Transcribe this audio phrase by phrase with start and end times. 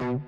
[0.00, 0.22] Welcome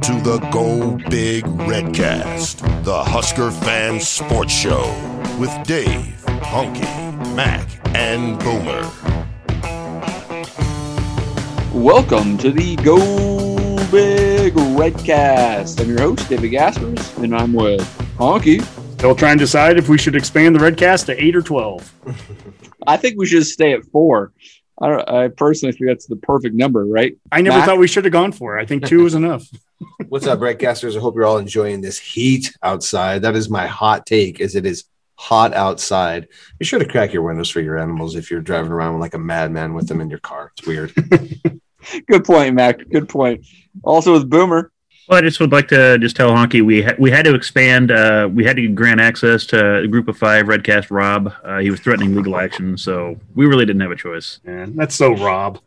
[0.00, 4.92] to the Go Big Redcast, the Husker Fan Sports Show
[5.38, 6.82] with Dave, Honky,
[7.36, 8.82] Mac, and Boomer.
[11.72, 12.98] Welcome to the Go
[13.92, 15.80] Big Redcast.
[15.80, 17.82] I'm your host, David Gaspers, and I'm with
[18.18, 18.64] Honky.
[18.94, 21.92] Still trying to decide if we should expand the Redcast to eight or 12.
[22.88, 24.32] I think we should stay at four.
[24.80, 27.16] I, don't, I personally think that's the perfect number, right?
[27.32, 27.66] I never Mac?
[27.66, 28.62] thought we should have gone for it.
[28.62, 29.46] I think two was enough.
[30.08, 30.96] What's up, Redcasters?
[30.96, 33.22] I hope you're all enjoying this heat outside.
[33.22, 34.84] That is my hot take, as it is
[35.16, 36.28] hot outside.
[36.58, 39.18] Be sure to crack your windows for your animals if you're driving around like a
[39.18, 40.52] madman with them in your car.
[40.56, 40.92] It's weird.
[42.06, 42.78] Good point, Mac.
[42.90, 43.46] Good point.
[43.82, 44.72] Also with Boomer.
[45.08, 47.92] Well, I just would like to just tell Honky we ha- we had to expand.
[47.92, 51.32] Uh, we had to grant access to a group of five Redcast Rob.
[51.44, 54.40] Uh, he was threatening legal action, so we really didn't have a choice.
[54.44, 55.60] Yeah, that's so Rob.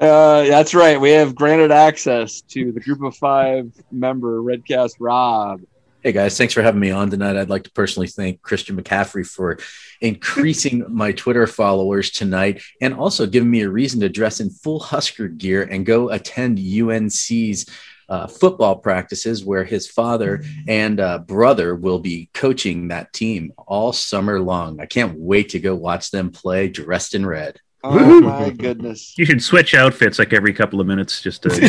[0.00, 0.98] Uh, that's right.
[0.98, 5.60] We have granted access to the group of five member Redcast Rob.
[6.02, 7.36] Hey guys, thanks for having me on tonight.
[7.36, 9.58] I'd like to personally thank Christian McCaffrey for
[10.00, 14.78] increasing my Twitter followers tonight and also giving me a reason to dress in full
[14.78, 17.66] Husker gear and go attend UNC's
[18.08, 23.92] uh, football practices where his father and uh, brother will be coaching that team all
[23.92, 24.80] summer long.
[24.80, 27.60] I can't wait to go watch them play dressed in red.
[27.84, 29.14] Oh my goodness.
[29.16, 31.68] You should switch outfits like every couple of minutes, just to you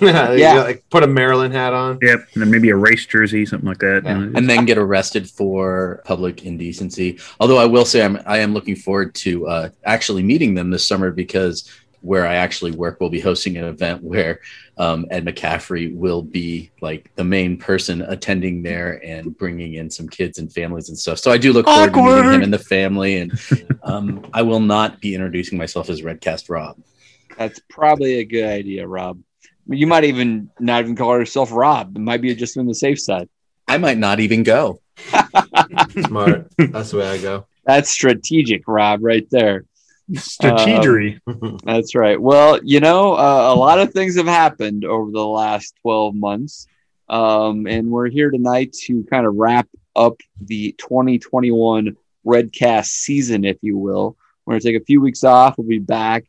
[0.00, 0.52] yeah, Yeah.
[0.62, 1.98] like put a Maryland hat on.
[2.00, 4.04] yep, and then maybe a race jersey, something like that.
[4.04, 4.32] you know.
[4.34, 7.18] and then get arrested for public indecency.
[7.38, 10.86] Although I will say I'm I am looking forward to uh, actually meeting them this
[10.86, 11.68] summer because
[12.04, 14.40] where I actually work will be hosting an event where
[14.76, 20.06] um, Ed McCaffrey will be like the main person attending there and bringing in some
[20.06, 21.18] kids and families and stuff.
[21.18, 23.16] So I do look forward to meeting him and the family.
[23.16, 23.40] And
[23.82, 26.76] um, I will not be introducing myself as Redcast Rob.
[27.38, 29.18] That's probably a good idea, Rob.
[29.66, 31.96] You might even not even call yourself Rob.
[31.96, 33.30] It might be just on the safe side.
[33.66, 34.82] I might not even go.
[36.04, 36.52] Smart.
[36.58, 37.46] That's the way I go.
[37.64, 39.64] That's strategic, Rob, right there.
[40.12, 41.20] Strategery.
[41.64, 42.20] That's right.
[42.20, 46.66] Well, you know, uh, a lot of things have happened over the last 12 months.
[47.08, 53.58] Um, and we're here tonight to kind of wrap up the 2021 Redcast season, if
[53.62, 54.16] you will.
[54.44, 55.56] We're going to take a few weeks off.
[55.58, 56.24] We'll be back,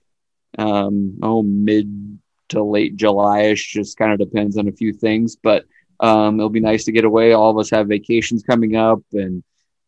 [0.58, 2.20] um, oh, mid
[2.50, 5.36] to late July ish, just kind of depends on a few things.
[5.36, 5.66] But
[6.00, 7.34] um, it'll be nice to get away.
[7.34, 9.44] All of us have vacations coming up, and,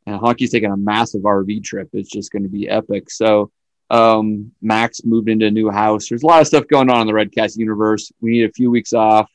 [0.06, 1.90] and Honky's taking a massive RV trip.
[1.94, 3.10] It's just going to be epic.
[3.10, 3.52] So,
[3.90, 6.10] um, Max moved into a new house.
[6.10, 8.12] There's a lot of stuff going on in the Redcast universe.
[8.22, 9.30] We need a few weeks off,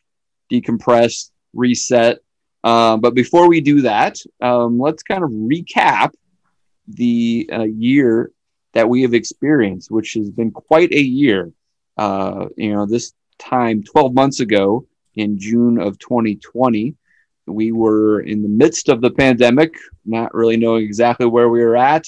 [0.50, 2.18] decompress, reset.
[2.64, 6.12] Um, but before we do that, um, let's kind of recap
[6.88, 8.30] the uh, year
[8.74, 11.52] that we have experienced, which has been quite a year.
[11.96, 16.94] Uh, you know, this time 12 months ago in June of 2020,
[17.46, 19.74] we were in the midst of the pandemic,
[20.04, 22.06] not really knowing exactly where we were at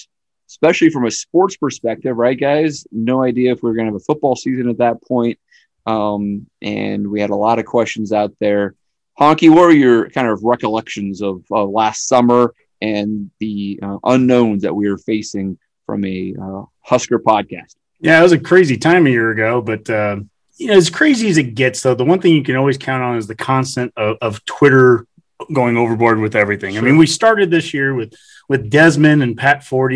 [0.55, 2.87] especially from a sports perspective, right, guys?
[2.93, 5.37] No idea if we were going to have a football season at that point.
[5.85, 8.77] Um, and we had a lot of questions out there.
[9.19, 14.75] Honky, what were your kind of recollections of last summer and the uh, unknowns that
[14.75, 17.75] we were facing from a uh, Husker podcast?
[17.99, 20.19] Yeah, it was a crazy time a year ago, but uh,
[20.57, 23.03] you know, as crazy as it gets, though, the one thing you can always count
[23.03, 25.05] on is the constant of, of Twitter
[25.53, 26.79] going overboard with everything.
[26.79, 28.15] I mean, we started this year with
[28.49, 29.93] with Desmond and Pat Forde,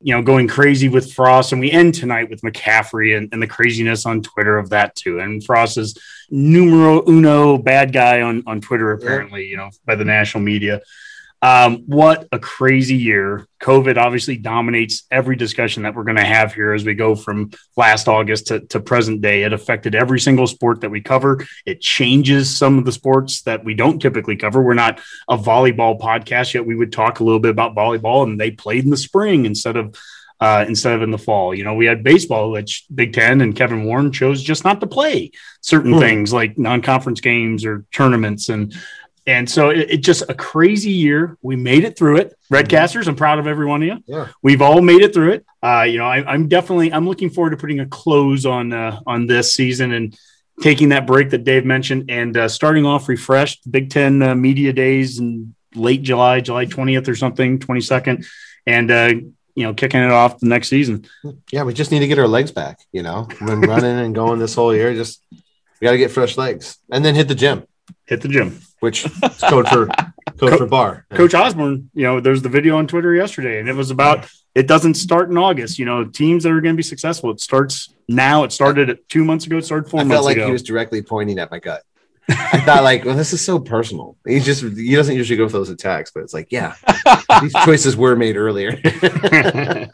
[0.00, 3.46] you know, going crazy with Frost, and we end tonight with McCaffrey and, and the
[3.46, 5.20] craziness on Twitter of that too.
[5.20, 5.98] And Frost is
[6.30, 10.80] numero uno bad guy on on Twitter, apparently, you know, by the national media.
[11.40, 13.46] Um, what a crazy year.
[13.62, 17.50] COVID obviously dominates every discussion that we're going to have here as we go from
[17.76, 19.44] last August to, to present day.
[19.44, 21.46] It affected every single sport that we cover.
[21.64, 24.62] It changes some of the sports that we don't typically cover.
[24.62, 26.66] We're not a volleyball podcast yet.
[26.66, 29.76] We would talk a little bit about volleyball, and they played in the spring instead
[29.76, 29.94] of
[30.40, 31.52] uh, instead of in the fall.
[31.52, 34.86] You know, we had baseball, which Big Ten and Kevin Warren chose just not to
[34.86, 35.32] play
[35.62, 35.98] certain Hmm.
[35.98, 38.72] things like non-conference games or tournaments and
[39.28, 41.36] and so it, it just a crazy year.
[41.42, 42.34] We made it through it.
[42.50, 44.02] Redcasters, I'm proud of every one of you.
[44.06, 44.28] Yeah.
[44.42, 45.46] We've all made it through it.
[45.62, 49.00] Uh, you know, I, I'm definitely I'm looking forward to putting a close on uh,
[49.06, 50.18] on this season and
[50.62, 53.70] taking that break that Dave mentioned and uh, starting off refreshed.
[53.70, 58.24] Big Ten uh, media days in late July, July twentieth or something, twenty second,
[58.66, 59.12] and uh,
[59.54, 61.06] you know kicking it off the next season.
[61.52, 62.78] Yeah, we just need to get our legs back.
[62.92, 64.94] You know, been running and going this whole year.
[64.94, 67.66] Just we got to get fresh legs, and then hit the gym,
[68.08, 68.60] Hit the gym.
[68.80, 69.86] which is code for
[70.38, 71.04] code for bar.
[71.10, 74.66] Coach Osborne, you know, there's the video on Twitter yesterday, and it was about it
[74.66, 75.78] doesn't start in August.
[75.78, 78.44] You know, teams that are going to be successful, it starts now.
[78.44, 79.58] It started two months ago.
[79.58, 80.14] It started four I months ago.
[80.14, 80.46] I felt like ago.
[80.46, 81.82] he was directly pointing at my gut.
[82.30, 84.16] I thought like, well, this is so personal.
[84.26, 86.74] He just he doesn't usually go for those attacks, but it's like, yeah,
[87.42, 88.80] these choices were made earlier.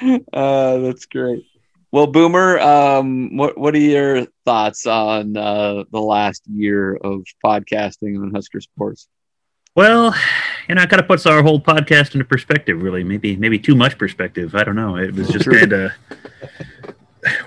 [0.32, 1.44] Uh, that's great.
[1.90, 8.20] Well, Boomer, um, what what are your thoughts on uh, the last year of podcasting
[8.20, 9.08] on Husker Sports?
[9.74, 10.14] Well,
[10.68, 12.82] you know, it kind of puts our whole podcast into perspective.
[12.82, 14.54] Really, maybe maybe too much perspective.
[14.54, 14.96] I don't know.
[14.96, 15.92] It was just kind of.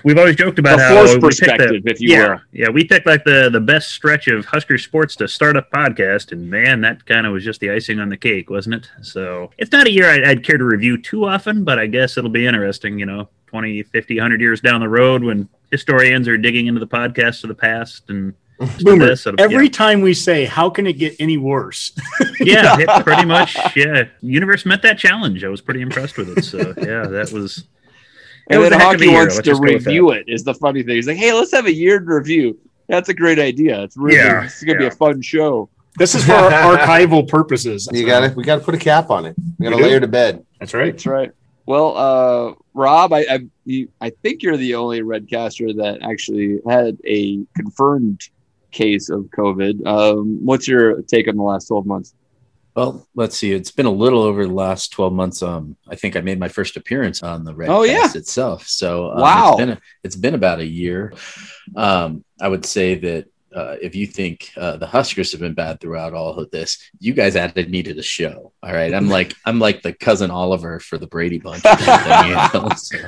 [0.04, 2.40] We've always joked about A how we picked perspective, the, if you yeah, will.
[2.52, 6.32] Yeah, we picked like the the best stretch of Husker sports to start a podcast,
[6.32, 8.90] and man, that kind of was just the icing on the cake, wasn't it?
[9.02, 12.16] So it's not a year I'd, I'd care to review too often, but I guess
[12.16, 12.98] it'll be interesting.
[12.98, 16.86] You know, 20, 50, 100 years down the road when historians are digging into the
[16.86, 18.32] podcast of the past and
[18.80, 19.70] Boomer, this, every yeah.
[19.70, 21.92] time we say, "How can it get any worse?"
[22.40, 23.56] yeah, it pretty much.
[23.76, 25.42] Yeah, universe met that challenge.
[25.44, 26.44] I was pretty impressed with it.
[26.44, 27.58] So yeah, that was.
[27.58, 27.64] it
[28.50, 29.18] And was then a heck of a Hockey year.
[29.18, 29.90] wants to just go with that.
[29.90, 30.24] review it.
[30.28, 30.94] Is the funny thing?
[30.94, 32.56] He's like, "Hey, let's have a year to review."
[32.88, 33.82] That's a great idea.
[33.82, 35.68] It's really Yeah, it's gonna be a fun show.
[35.98, 37.88] This is for archival purposes.
[37.92, 39.34] you got to we got to put a cap on it.
[39.58, 39.82] We got to do.
[39.82, 40.44] layer to bed.
[40.60, 40.92] That's right.
[40.92, 41.32] That's right.
[41.66, 46.98] Well, uh, Rob, I I, you, I think you're the only Redcaster that actually had
[47.06, 48.20] a confirmed
[48.72, 49.86] case of COVID.
[49.86, 52.14] Um, what's your take on the last 12 months?
[52.74, 53.52] Well, let's see.
[53.52, 55.42] It's been a little over the last 12 months.
[55.42, 58.08] Um, I think I made my first appearance on the Red Oh, yeah.
[58.14, 58.66] itself.
[58.66, 59.48] So um, Wow.
[59.50, 61.12] it's been, it's been about a year.
[61.76, 65.80] Um, I would say that uh, if you think uh, the Huskers have been bad
[65.80, 68.52] throughout all of this, you guys added me to the show.
[68.62, 71.64] All right, I'm like I'm like the cousin Oliver for the Brady Bunch.
[71.64, 72.68] or something, you know?
[72.76, 72.98] So,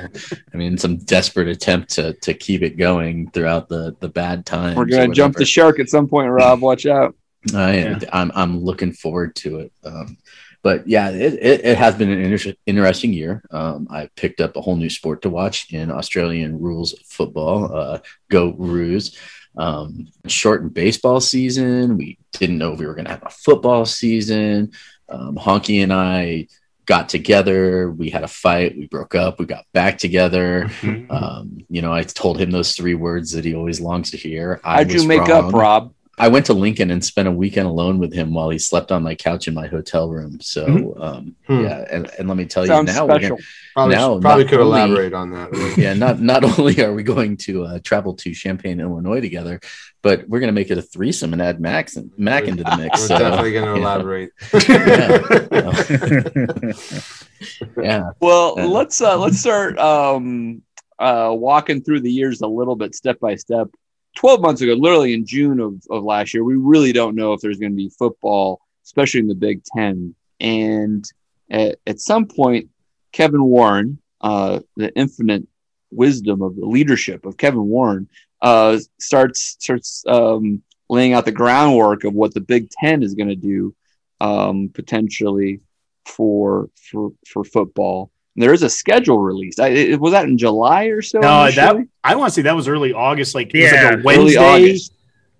[0.53, 4.77] I mean, some desperate attempt to to keep it going throughout the the bad times.
[4.77, 6.61] We're gonna jump the shark at some point, Rob.
[6.61, 7.15] Watch out.
[7.53, 8.01] I am.
[8.11, 9.71] I'm I'm looking forward to it.
[9.83, 10.17] Um,
[10.65, 13.43] but yeah, it, it, it has been an inter- interesting year.
[13.51, 17.71] Um, I picked up a whole new sport to watch in Australian rules football.
[17.71, 17.99] Uh,
[18.31, 19.15] go Roos.
[19.57, 21.97] Um, shortened baseball season.
[21.97, 24.71] We didn't know if we were going to have a football season.
[25.07, 26.47] Um, Honky and I
[26.85, 27.89] got together.
[27.89, 28.77] We had a fight.
[28.77, 29.39] We broke up.
[29.39, 30.65] We got back together.
[30.81, 31.09] Mhm.
[31.09, 34.59] Um, you know, I told him those three words that he always longs to hear.
[34.63, 35.51] I How'd you make up.
[35.51, 35.94] Rob?
[36.17, 39.03] I went to Lincoln and spent a weekend alone with him while he slept on
[39.03, 40.39] my couch in my hotel room.
[40.39, 41.01] So, Mhm.
[41.03, 41.59] um, Hmm.
[41.63, 43.35] yeah, and, and let me tell Sounds you now, we're gonna,
[43.73, 45.49] Probably Now, probably could only- elaborate on that.
[45.77, 49.59] yeah, not not only are we going to uh, travel to Champaign, Illinois together,
[50.01, 53.01] but we're gonna make it a threesome and add Max and Mac into the mix.
[53.01, 53.77] We're So, definitely going to yeah.
[53.85, 54.29] elaborate.
[57.81, 58.65] yeah, Well, Yeah.
[58.65, 60.61] let's uh, let's start um,
[60.99, 63.67] uh, walking through the years a little bit, step by step.
[64.15, 67.41] Twelve months ago, literally in June of, of last year, we really don't know if
[67.41, 70.15] there's going to be football, especially in the Big Ten.
[70.39, 71.05] And
[71.49, 72.69] at, at some point,
[73.11, 75.47] Kevin Warren, uh, the infinite
[75.91, 78.09] wisdom of the leadership of Kevin Warren,
[78.41, 83.29] uh, starts starts um, laying out the groundwork of what the Big Ten is going
[83.29, 83.75] to do
[84.21, 85.61] um, potentially
[86.05, 88.11] for for for football.
[88.35, 89.59] And there is a schedule released.
[89.59, 91.19] I, it, was that in July or so?
[91.19, 93.33] No, that I want to say that was early August.
[93.35, 94.93] Like it Yeah, was like a early Wednesday, August.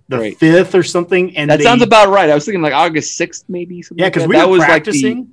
[0.07, 0.37] the Right.
[0.37, 1.35] fifth or something.
[1.35, 2.29] And That they- sounds about right.
[2.29, 3.81] I was thinking like August sixth, maybe.
[3.81, 4.29] something yeah, because that.
[4.29, 5.17] we that were was practicing.
[5.17, 5.27] like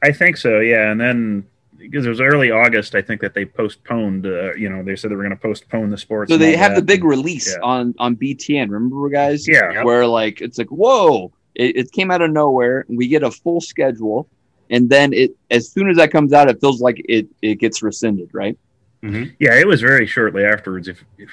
[0.00, 0.92] I think so, yeah.
[0.92, 1.44] And then
[1.76, 4.24] because it was early August, I think that they postponed.
[4.26, 6.30] Uh, you know, they said they were going to postpone the the, sports.
[6.30, 6.86] so they all have the that.
[6.86, 7.64] big release Yeah.
[7.66, 8.70] on on BTN.
[8.70, 9.46] Remember, guys?
[9.48, 9.72] Yeah.
[9.72, 9.84] Yep.
[9.84, 13.60] Where like it's like whoa, it, it came out of nowhere, we get a full
[13.60, 14.28] schedule,
[14.70, 17.82] and then it as soon as that comes out, it feels like it it gets
[17.82, 18.56] rescinded, right?
[19.02, 19.34] Mm-hmm.
[19.38, 20.88] Yeah, it was very shortly afterwards.
[20.88, 21.30] If, if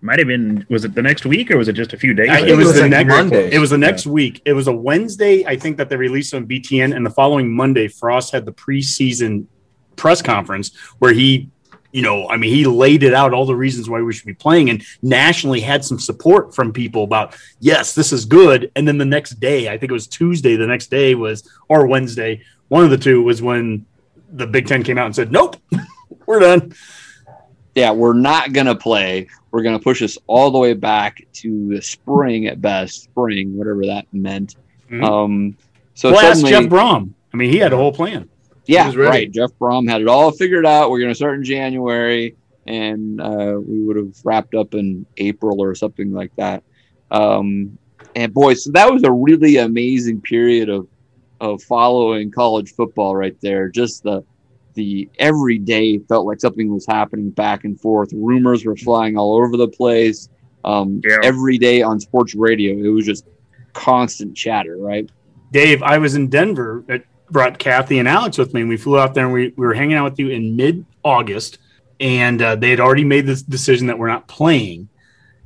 [0.00, 2.28] might have been, was it the next week or was it just a few days?
[2.28, 2.54] I- later?
[2.54, 3.52] it was, was the like next Monday.
[3.52, 4.42] It was the next week.
[4.44, 7.88] It was a Wednesday, I think, that they released on BTN, and the following Monday,
[7.88, 9.46] Frost had the preseason
[9.94, 11.48] press conference where he,
[11.92, 14.34] you know, I mean, he laid it out all the reasons why we should be
[14.34, 18.72] playing, and nationally had some support from people about yes, this is good.
[18.74, 20.56] And then the next day, I think it was Tuesday.
[20.56, 23.84] The next day was or Wednesday, one of the two was when
[24.32, 25.56] the Big Ten came out and said, "Nope,
[26.26, 26.72] we're done."
[27.74, 29.28] yeah, we're not gonna play.
[29.50, 33.84] We're gonna push us all the way back to the spring at best, spring, whatever
[33.86, 34.56] that meant.
[34.90, 35.04] Mhm.
[35.04, 35.56] Um,
[35.92, 37.10] so well, suddenly, Jeff Brohm.
[37.34, 38.30] I mean, he had a whole plan.
[38.64, 39.10] yeah, He was ready.
[39.10, 39.30] right.
[39.30, 40.90] Jeff Brohm had it all figured out.
[40.90, 42.36] We're gonna start in January,
[42.66, 46.62] and uh, we would have wrapped up in April or something like that.
[47.10, 47.76] Um,
[48.16, 50.86] and boy, so that was a really amazing period of
[51.42, 53.68] of following college football right there.
[53.68, 54.24] Just the
[54.74, 58.10] the every day felt like something was happening back and forth.
[58.14, 60.30] Rumors were flying all over the place.
[60.64, 61.18] Um, Yeah.
[61.22, 63.26] Every day on sports radio, it was just
[63.74, 65.10] constant chatter, right?
[65.50, 66.84] Dave, I was in Denver.
[66.88, 69.66] It brought Kathy and Alex with me, and we flew out there and we, we
[69.66, 71.58] were hanging out with you in mid August.
[72.00, 74.88] And uh, they had already made this decision that we're not playing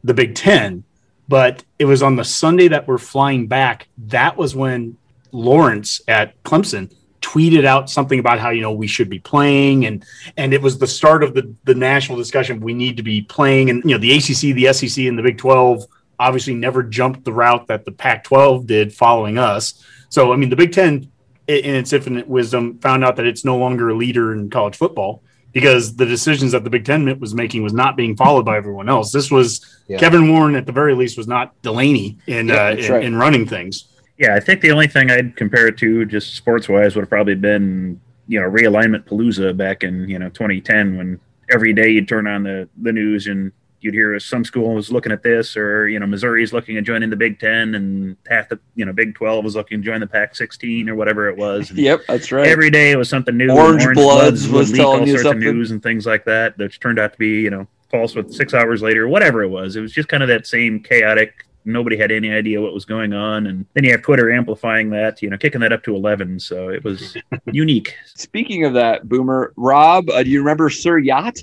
[0.05, 0.85] the Big Ten.
[1.29, 3.88] But it was on the Sunday that we're flying back.
[3.99, 4.97] That was when
[5.37, 10.05] Lawrence at Clemson tweeted out something about how you know we should be playing and
[10.37, 13.69] and it was the start of the the national discussion we need to be playing
[13.69, 15.87] and you know the ACC the SEC and the Big 12
[16.19, 19.85] obviously never jumped the route that the Pac 12 did following us.
[20.09, 21.11] So, I mean, the Big Ten,
[21.47, 25.23] in its infinite wisdom, found out that it's no longer a leader in college football
[25.52, 28.88] because the decisions that the Big Ten was making was not being followed by everyone
[28.88, 29.12] else.
[29.12, 29.99] This was Yeah.
[29.99, 33.05] Kevin Warren, at the very least, was not Delany in, Yeah, uh, in, right.
[33.05, 33.85] in running things.
[34.19, 37.11] Yeah, I think the only thing I'd compare it to, just sports wise, would have
[37.11, 41.21] probably been you know realignment palooza back in you know 2010 when
[41.51, 45.13] every day you'd turn on the the news and you'd hear some school was looking
[45.13, 48.59] at this or you know Missouri's looking at joining the Big Ten and half the
[48.75, 51.71] you know Big 12 was looking to join the Pac 16 or whatever it was.
[51.71, 52.49] And Yep, that's right.
[52.49, 53.49] Every day it was something new.
[53.49, 55.49] Orangebloods would was telling all you something.
[55.49, 58.33] of news and things like that, which turned out to be you know false with
[58.35, 59.77] six hours later, whatever it was.
[59.77, 61.46] It was just kind of that same chaotic.
[61.67, 65.21] Nobody had any idea what was going on, and then you have Twitter amplifying that,
[65.21, 66.39] you know, kicking that up to eleven.
[66.39, 67.17] So it was
[67.53, 67.95] unique.
[68.15, 71.39] Speaking of that, Boomer, Rob, uh, do you remember Sir Yacht?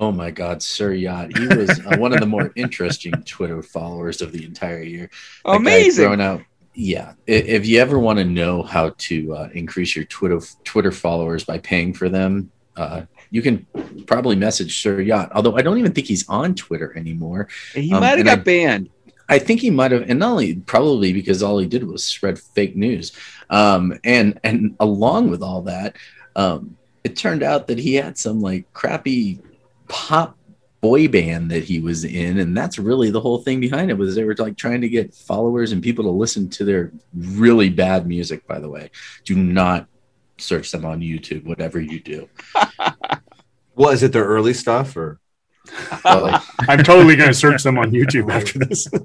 [0.00, 1.36] Oh my God, Sir Yacht.
[1.36, 5.10] He was uh, one of the more interesting Twitter followers of the entire year.
[5.44, 6.04] That Amazing.
[6.04, 6.42] throwing out.
[6.74, 11.44] Yeah, if you ever want to know how to uh, increase your Twitter Twitter followers
[11.44, 13.66] by paying for them, uh, you can
[14.06, 15.32] probably message Sir Yacht.
[15.34, 17.48] Although I don't even think he's on Twitter anymore.
[17.74, 18.90] He Um, might have got I- banned.
[19.28, 22.38] I think he might have, and not only probably because all he did was spread
[22.38, 23.12] fake news,
[23.50, 25.96] um, and and along with all that,
[26.36, 29.40] um, it turned out that he had some like crappy
[29.88, 30.36] pop
[30.80, 34.14] boy band that he was in, and that's really the whole thing behind it was
[34.14, 38.06] they were like trying to get followers and people to listen to their really bad
[38.06, 38.46] music.
[38.46, 38.90] By the way,
[39.24, 39.88] do not
[40.38, 42.28] search them on YouTube, whatever you do.
[43.76, 45.20] Well, is it their early stuff or
[46.04, 48.88] Well, I'm totally going to search them on YouTube after this.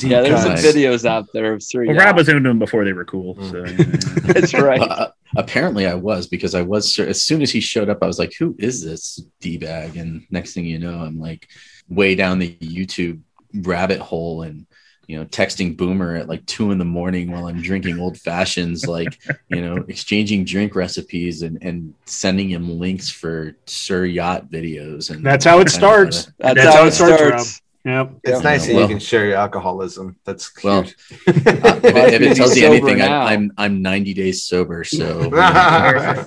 [0.00, 2.04] Yeah, there's some videos out there of Sir Well, Yacht.
[2.04, 3.34] Rob was into them before they were cool.
[3.50, 3.62] So
[4.22, 4.80] That's right.
[4.80, 8.18] Uh, apparently, I was because I was as soon as he showed up, I was
[8.18, 11.48] like, "Who is this d bag?" And next thing you know, I'm like
[11.88, 13.20] way down the YouTube
[13.54, 14.66] rabbit hole and
[15.08, 18.86] you know texting Boomer at like two in the morning while I'm drinking old fashions,
[18.86, 25.10] like you know exchanging drink recipes and and sending him links for Sir Yacht videos.
[25.10, 26.24] And That's how it kind of, starts.
[26.38, 27.62] That's, That's how, how it it starts, starts.
[27.84, 28.12] Yep.
[28.24, 28.50] It's Yeah.
[28.50, 30.16] nice that Well- you can share your alcoholism.
[30.24, 30.64] That's cute.
[30.64, 30.84] Well, uh,
[31.26, 31.46] if,
[31.86, 33.22] it, if it tells you anything, now.
[33.22, 36.26] I, I'm I'm 90 days sober, so I-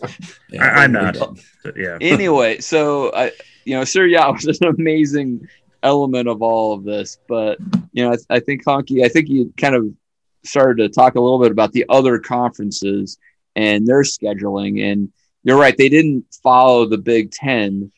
[0.59, 1.13] I'm not.
[1.15, 1.37] done.
[1.77, 1.97] Yeah.
[2.01, 3.31] anyway, so I,
[3.65, 5.47] you know, Sir Yacht was an amazing
[5.83, 7.59] element of all of this, but
[7.91, 9.87] you know, I, I think Honky, I think you kind of
[10.43, 13.17] started to talk a little bit about the other conferences
[13.55, 15.11] and their scheduling, and
[15.43, 17.91] you're right, they didn't follow the Big Ten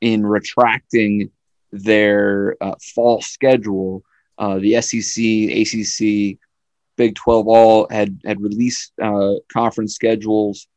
[0.00, 1.30] in retracting
[1.70, 4.04] their uh, fall schedule.
[4.36, 6.38] Uh, the SEC, ACC,
[6.96, 10.68] Big 12 all had had released uh, conference schedules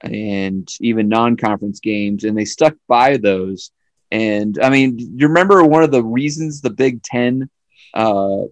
[0.00, 3.72] and even non-conference games and they stuck by those
[4.10, 7.48] and i mean you remember one of the reasons the big ten
[7.94, 8.42] uh,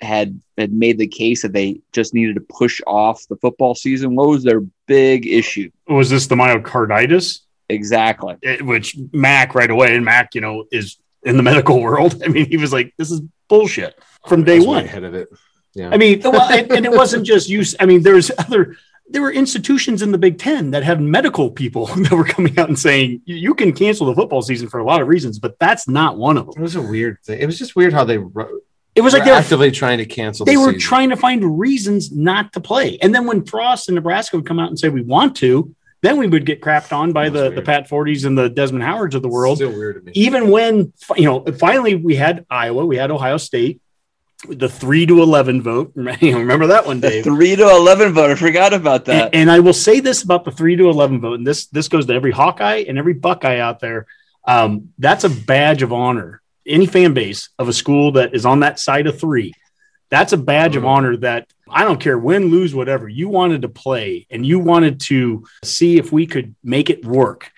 [0.00, 4.14] had had made the case that they just needed to push off the football season
[4.14, 7.40] what was their big issue Was this the myocarditis?
[7.68, 12.22] exactly It- which Mac right away, and Mac, you know, is in the medical world.
[12.24, 14.84] I mean, he was like, "This is bullshit" from day I one.
[14.84, 15.28] ahead of it.
[15.74, 15.90] Yeah.
[15.92, 17.74] I mean, well, and, and it wasn't just use.
[17.80, 18.76] I mean, there's other.
[19.08, 22.68] There were institutions in the Big Ten that had medical people that were coming out
[22.68, 25.88] and saying you can cancel the football season for a lot of reasons, but that's
[25.88, 26.54] not one of them.
[26.56, 27.40] it was a weird thing.
[27.40, 28.62] It was just weird how they wrote.
[28.94, 30.46] It was like they were, actively trying to cancel.
[30.46, 30.80] they the were season.
[30.80, 34.58] trying to find reasons not to play, and then when Frost and Nebraska would come
[34.58, 37.62] out and say we want to, then we would get crapped on by the, the.
[37.62, 39.58] Pat Fordes and the Desmond Howards of the world.
[39.58, 40.12] Still weird to me.
[40.14, 43.80] even when you know finally we had Iowa, we had Ohio State,
[44.48, 45.92] the three to eleven vote.
[45.96, 47.24] Remember that one, the Dave?
[47.24, 50.44] three to eleven vote i forgot about that And, and I will say this about
[50.44, 53.58] the three to eleven vote, and this this goes to every Hawkeye and every Buckeye
[53.58, 54.06] out there.
[54.46, 56.40] Um, that's a badge of honor.
[56.66, 59.52] Any fan base of a school that is on that side of three,
[60.10, 60.88] that's a badge of Mhm.
[60.88, 61.16] honor.
[61.16, 65.44] That I don't care win, lose, whatever you wanted to play, and you wanted to
[65.64, 67.50] see if we could make it work.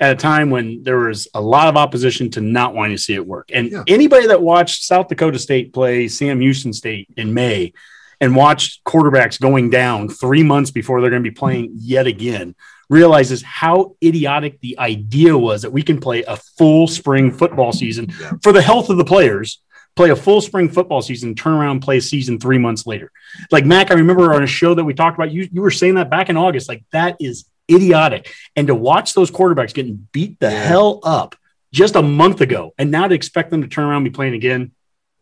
[0.00, 3.14] At a time when there was a lot of opposition to not wanting to see
[3.14, 3.50] it work.
[3.52, 3.82] And Yeah.
[3.86, 7.72] anybody that watched South Dakota State play Sam Houston State in May
[8.20, 12.54] and watched quarterbacks going down three months before they're going to be playing yet again
[12.88, 18.08] realizes how idiotic the idea was that we can play a full spring football season
[18.20, 18.32] Yeah.
[18.42, 19.60] for the health of the players.
[19.96, 23.10] Play a full spring football season, turn around, and play a season three months later.
[23.50, 25.96] Like Mac, I remember on a show that we talked about, you you were saying
[25.96, 26.68] that back in August.
[26.68, 28.32] Like that is idiotic.
[28.56, 30.64] And to watch those quarterbacks getting beat the Yeah.
[30.64, 31.36] hell up
[31.72, 34.34] just a month ago, and now to expect them to turn around and be playing
[34.34, 34.72] again,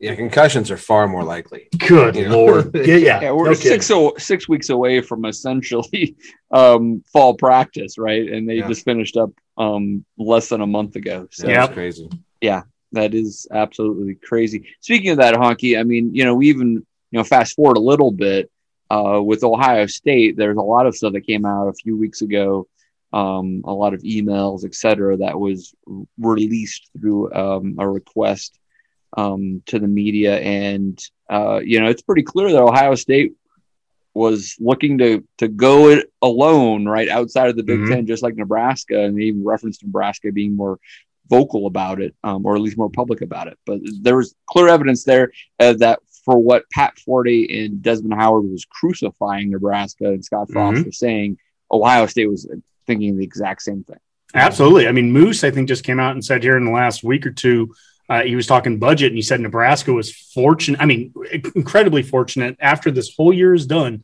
[0.01, 1.69] Yeah, concussions are far more likely.
[1.77, 2.39] good You know?
[2.45, 6.17] lord, yeah, yeah, Yeah, we're no six o- six weeks away from essentially
[6.53, 8.27] um, fall practice, right?
[8.31, 8.69] And they Yeah.
[8.69, 11.27] just finished up um, less than a month ago.
[11.33, 11.65] So Yeah, Yep.
[11.71, 12.09] it's crazy.
[12.93, 14.65] that is absolutely crazy.
[14.81, 17.81] Speaking of that, honky, I mean, you know, we even you know fast forward a
[17.81, 18.51] little bit
[18.91, 20.37] uh, with Ohio State.
[20.37, 22.67] There's a lot of stuff that came out a few weeks ago,
[23.13, 25.75] um, a lot of emails, et cetera, that was
[26.19, 28.59] released through um, a request
[29.17, 33.33] um, to the media, and uh, you know, it's pretty clear that Ohio State
[34.15, 37.89] was looking to to go it alone, right outside of the Big Mhm.
[37.89, 40.79] Ten, just like Nebraska, and they even referenced Nebraska being more
[41.31, 43.59] vocal about it, um, or at least more public about it.
[43.67, 45.31] But there was clear evidence there
[45.61, 50.83] uh, that for what Pat Forde and Desmond Howard was crucifying Nebraska and Scott Frost
[50.83, 50.85] Mhm.
[50.85, 51.39] for saying,
[51.73, 52.47] Ohio State was
[52.87, 53.97] thinking the exact same thing.
[54.35, 54.87] Absolutely.
[54.89, 57.27] I mean, Moos, I think, just came out and said here in the last week
[57.27, 57.75] or two,
[58.11, 60.83] uh, he was talking budget and he said Nebraska was fortunate.
[60.83, 61.15] I mean,
[61.55, 64.03] incredibly fortunate after this whole year is done.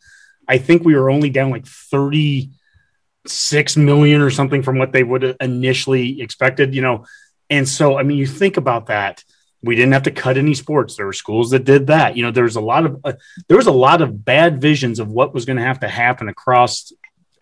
[0.48, 5.20] I think we were only down like 36 million or something from what they would
[5.22, 7.04] have initially expected, you know.
[7.50, 9.22] And so, I mean, you think about that.
[9.64, 10.96] We didn't have to cut any sports.
[10.96, 12.16] There were schools that did that.
[12.16, 13.12] You know, there was a lot of uh,
[13.48, 16.28] there was a lot of bad visions of what was going to have to happen
[16.28, 16.92] across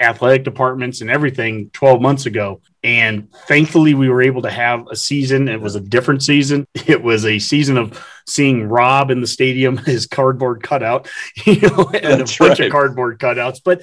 [0.03, 2.61] athletic departments and everything 12 months ago.
[2.83, 5.49] And thankfully, we were able to have a season.
[5.49, 6.67] It was a different season.
[6.85, 11.09] It was a season of seeing Rob in the stadium, his cardboard cutout,
[11.47, 12.67] you know, and That's a bunch right.
[12.67, 13.61] of cardboard cutouts.
[13.65, 13.83] But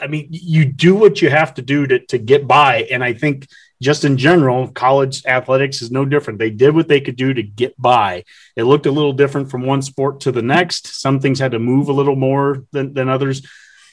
[0.00, 2.82] I mean, you do what you have to do to, to get by.
[2.90, 3.46] And I think
[3.82, 6.38] just in general, college athletics is no different.
[6.38, 8.24] They did what they could do to get by.
[8.56, 11.00] It looked a little different from one sport to the next.
[11.00, 13.46] Some things had to move a little more than, than others.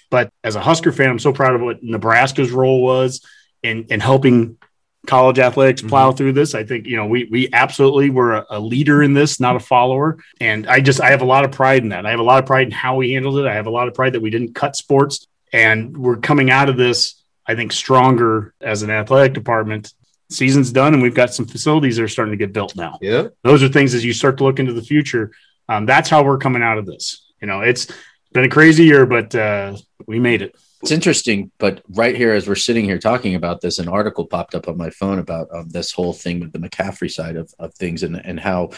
[0.09, 3.25] But as a Husker fan, I'm so proud of what Nebraska's role was
[3.63, 4.57] in, in helping
[5.05, 5.89] college athletics mm-hmm.
[5.89, 6.53] plow through this.
[6.53, 9.59] I think, you know, we we absolutely were a, a leader in this, not a
[9.59, 10.17] follower.
[10.39, 12.05] And I just I have a lot of pride in that.
[12.05, 13.47] I have a lot of pride in how we handled it.
[13.47, 16.69] I have a lot of pride that we didn't cut sports and we're coming out
[16.69, 19.93] of this, I think, stronger as an athletic department.
[20.29, 23.27] Season's done and we've got some facilities that are starting to get built now Yeah.
[23.43, 25.31] those are things as you start to look into the future.
[25.69, 27.31] Um, that's how we're coming out of this.
[27.41, 27.87] You know, it's
[28.33, 30.53] been a crazy year, but uh, we made it.
[30.81, 34.53] It's interesting, but right here, as we're sitting here talking about this, an article popped
[34.53, 37.73] up on my phone about um, this whole thing with the McCaffrey side of, of
[37.73, 38.69] things and, and how,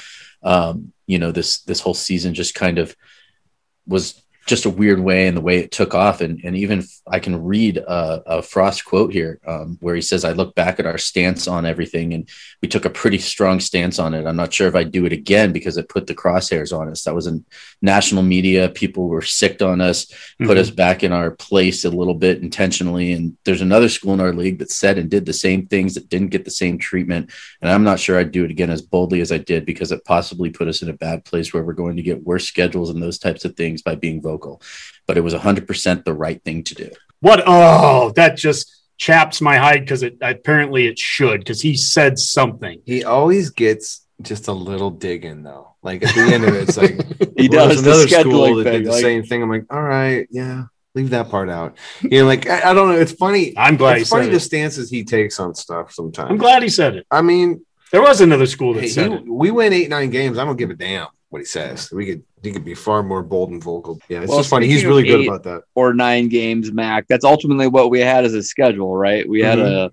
[0.43, 2.95] um, you know, this, this whole season just kind of
[3.87, 6.21] was just a weird way and the way it took off.
[6.21, 10.25] And, and even I can read a, a Frost quote here um, where he says,
[10.25, 12.27] I look back at our stance on everything and
[12.61, 14.25] we took a pretty strong stance on it.
[14.25, 17.03] I'm not sure if I'd do it again because it put the crosshairs on us.
[17.03, 17.45] That was in
[17.81, 18.69] national media.
[18.69, 20.07] People were sicked on us
[20.39, 20.61] put Mhm.
[20.61, 23.11] us back in our place a little bit intentionally.
[23.11, 26.09] And there's another school in our league that said and did the same things that
[26.09, 27.29] didn't get the same treatment.
[27.61, 30.05] And I'm not sure I'd do it again as boldly as I did because it
[30.05, 33.01] possibly put us in a bad place where we're going to get worse schedules and
[33.03, 34.61] those types of things by being vocal.
[35.07, 36.89] But it was 100% the right thing to do.
[37.19, 37.39] What?
[37.45, 38.63] Oh, that just
[38.97, 42.81] chaps my hide because it apparently it should because he said something.
[42.85, 45.65] He always gets just a little dig in though.
[45.81, 46.95] Like at the end of it, it's like
[47.37, 48.79] He well, does there's the another school scheduling that thing.
[48.83, 49.41] did the like- same thing.
[49.43, 50.63] I'm like, all right, yeah,
[50.95, 51.77] leave that part out.
[52.01, 52.99] You know, like I, I don't know.
[52.99, 53.53] It's funny.
[53.57, 54.51] I'm glad he it's funny said the it.
[54.51, 56.29] stances he takes on stuff sometimes.
[56.31, 57.05] I'm glad he said it.
[57.09, 59.23] I mean, There was another school that hey, said he- it.
[59.27, 60.37] we win eight nine games.
[60.37, 61.91] I don't give a damn what he says.
[61.91, 63.99] We could he could be far more bold and vocal.
[64.09, 64.67] Yeah, it's Well, just funny.
[64.67, 65.63] He's really good about that.
[65.75, 67.07] or nine games, Mac.
[67.07, 69.27] That's ultimately what we had as a schedule, right?
[69.27, 69.91] We had a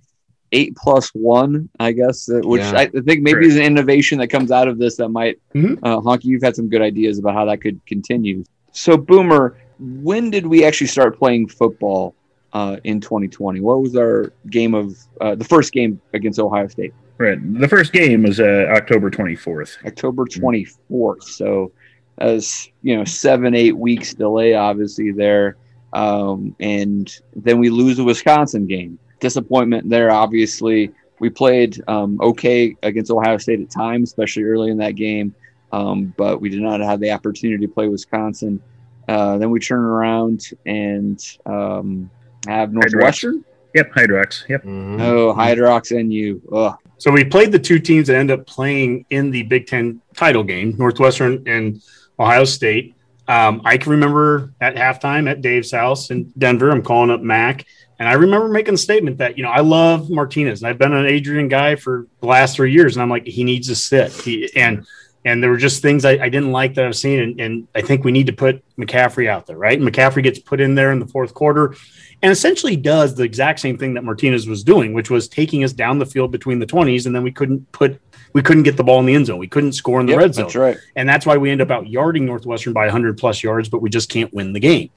[0.53, 2.79] eight plus one, I guess, uh, which Yeah.
[2.79, 5.79] I think maybe is an innovation that comes out of this that might, Mhm.
[5.83, 8.44] uh, Honky, you've had some good ideas about how that could continue.
[8.70, 12.14] So, Boomer, when did we actually start playing football
[12.53, 13.61] uh, in 2020?
[13.61, 16.94] What was our game of uh, the first game against Ohio State?
[17.18, 17.38] Right.
[17.61, 19.85] The first game was uh, October 24th.
[19.87, 21.22] October 24th.
[21.22, 21.72] So
[22.18, 25.57] as you know, seven, eight weeks delay, obviously there.
[25.92, 28.98] Um, and then we lose the Wisconsin game.
[29.20, 30.92] Disappointment there, obviously.
[31.20, 35.35] We played um, okay against Ohio State at times, especially early in that game.
[35.72, 38.61] Um, but we did not have the opportunity to play Wisconsin.
[39.09, 42.11] Uh, then we turn around and um,
[42.46, 43.44] have Northwestern.
[43.74, 44.48] Yep, Hydrox.
[44.48, 44.64] Yep.
[44.64, 45.00] Mhm.
[45.00, 46.42] Oh, Hydrox and you.
[46.52, 46.76] Ugh.
[46.98, 50.42] So we played the two teams that end up playing in the Big Ten title
[50.42, 51.82] game, Northwestern and
[52.18, 52.94] Ohio State.
[53.28, 57.66] Um, I can remember at halftime at Dave's house in Denver, I'm calling up Mac,
[57.98, 60.92] and I remember making the statement that you know I love Martinez, and I've been
[60.92, 64.12] an Adrian guy for the last three years, and I'm like he needs to sit,
[64.12, 64.87] he, and
[65.27, 67.83] and there were just things I, I didn't like that I've seen, and, and I
[67.83, 69.77] think we need to put McCaffrey out there, right?
[69.79, 71.75] And McCaffrey gets put in there in the fourth quarter,
[72.23, 75.73] and essentially does the exact same thing that Martinez was doing, which was taking us
[75.73, 78.01] down the field between the 20s, and then we couldn't put
[78.35, 79.39] we couldn't get the ball in the end zone.
[79.39, 80.45] We couldn't score in the Yep, red zone.
[80.45, 80.77] That's right.
[80.95, 83.89] And that's why we end up out yarding Northwestern by 100 plus yards, but we
[83.89, 84.91] just can't win the game.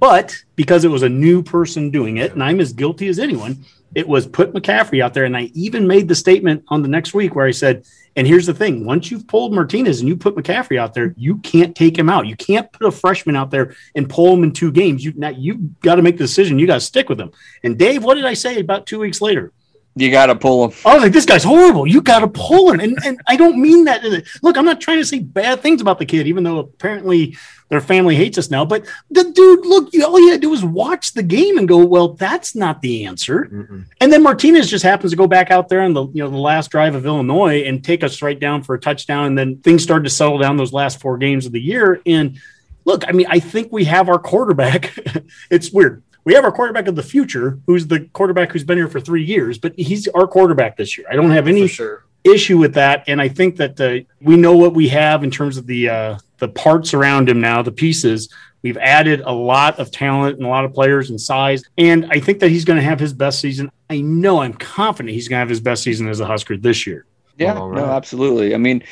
[0.00, 3.64] But because it was a new person doing it, and I'm as guilty as anyone,
[3.94, 5.24] it was put McCaffrey out there.
[5.24, 7.84] And I even made the statement on the next week where I said,
[8.16, 11.38] and here's the thing once you've pulled Martinez and you put McCaffrey out there, you
[11.38, 12.26] can't take him out.
[12.26, 15.04] You can't put a freshman out there and pull him in two games.
[15.04, 16.58] You now you've got to make the decision.
[16.58, 17.30] You got to stick with him.
[17.62, 19.52] And Dave, what did I say about two weeks later?
[20.00, 20.78] You got to pull him.
[20.84, 21.86] I was like, this guy's horrible.
[21.86, 22.80] You got to pull him.
[22.80, 24.02] And, and I don't mean that.
[24.42, 27.36] Look, I'm not trying to say bad things about the kid, even though apparently
[27.68, 28.64] their family hates us now.
[28.64, 31.68] But the dude, look, you, all you had to do was watch the game and
[31.68, 33.44] go, well, that's not the answer.
[33.44, 33.84] Mm-mm.
[34.00, 36.36] And then Martinez just happens to go back out there on the you know the
[36.36, 39.26] last drive of Illinois and take us right down for a touchdown.
[39.26, 42.02] And then things started to settle down those last four games of the year.
[42.04, 42.38] And
[42.84, 44.92] look, I mean, I think we have our quarterback.
[45.50, 46.02] it's weird.
[46.24, 49.24] We have our quarterback of the future, who's the quarterback who's been here for three
[49.24, 51.06] years, but he's our quarterback this year.
[51.10, 52.04] I don't have any sure.
[52.24, 55.56] issue with that, and I think that uh, we know what we have in terms
[55.56, 58.28] of the uh, the parts around him now, the pieces.
[58.62, 62.20] We've added a lot of talent and a lot of players and size, and I
[62.20, 63.70] think that he's going to have his best season.
[63.88, 66.86] I know, I'm confident he's going to have his best season as a Husker this
[66.86, 67.06] year.
[67.38, 68.54] Yeah, All no, absolutely.
[68.54, 68.82] I mean,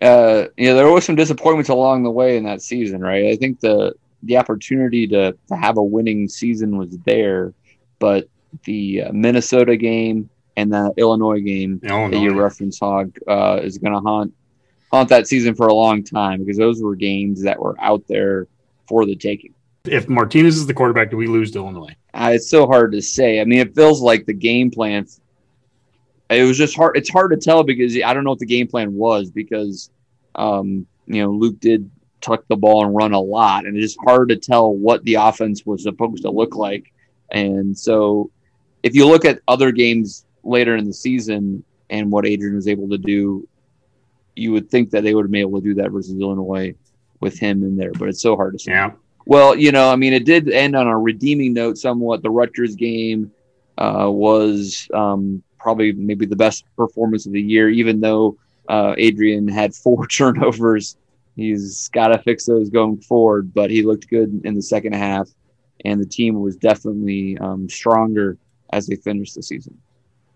[0.00, 3.26] uh, you know, there were some disappointments along the way in that season, right?
[3.26, 7.54] I think the the opportunity to, to have a winning season was there,
[7.98, 8.28] but
[8.64, 12.10] the uh, Minnesota game and the Illinois game Illinois.
[12.10, 14.34] that you reference, Hog, uh, is going to haunt
[14.90, 18.46] haunt that season for a long time because those were games that were out there
[18.88, 19.54] for the taking.
[19.84, 21.94] If Martinez is the quarterback, do we lose to Illinois?
[22.12, 23.40] Uh, it's so hard to say.
[23.40, 25.06] I mean, it feels like the game plan.
[26.30, 26.96] It was just hard.
[26.96, 29.90] It's hard to tell because I don't know what the game plan was because,
[30.34, 33.98] um, you know, Luke did tuck the ball and run a lot, and it's just
[34.04, 36.92] hard to tell what the offense was supposed to look like.
[37.30, 38.30] And so,
[38.82, 42.88] if you look at other games later in the season and what Adrian was able
[42.90, 43.46] to do,
[44.36, 46.74] you would think that they would have been able to do that versus Illinois
[47.20, 47.92] with him in there.
[47.92, 48.72] But it's so hard to say.
[48.72, 48.92] Yeah.
[49.26, 52.22] Well, you know, I mean, it did end on a redeeming note somewhat.
[52.22, 53.30] The Rutgers game
[53.76, 59.46] uh, was um, probably maybe the best performance of the year, even though uh, Adrian
[59.46, 60.96] had four turnovers.
[61.38, 65.28] He's got to fix those going forward, but he looked good in the second half,
[65.84, 68.36] and the team was definitely um, stronger
[68.72, 69.78] as they finished the season.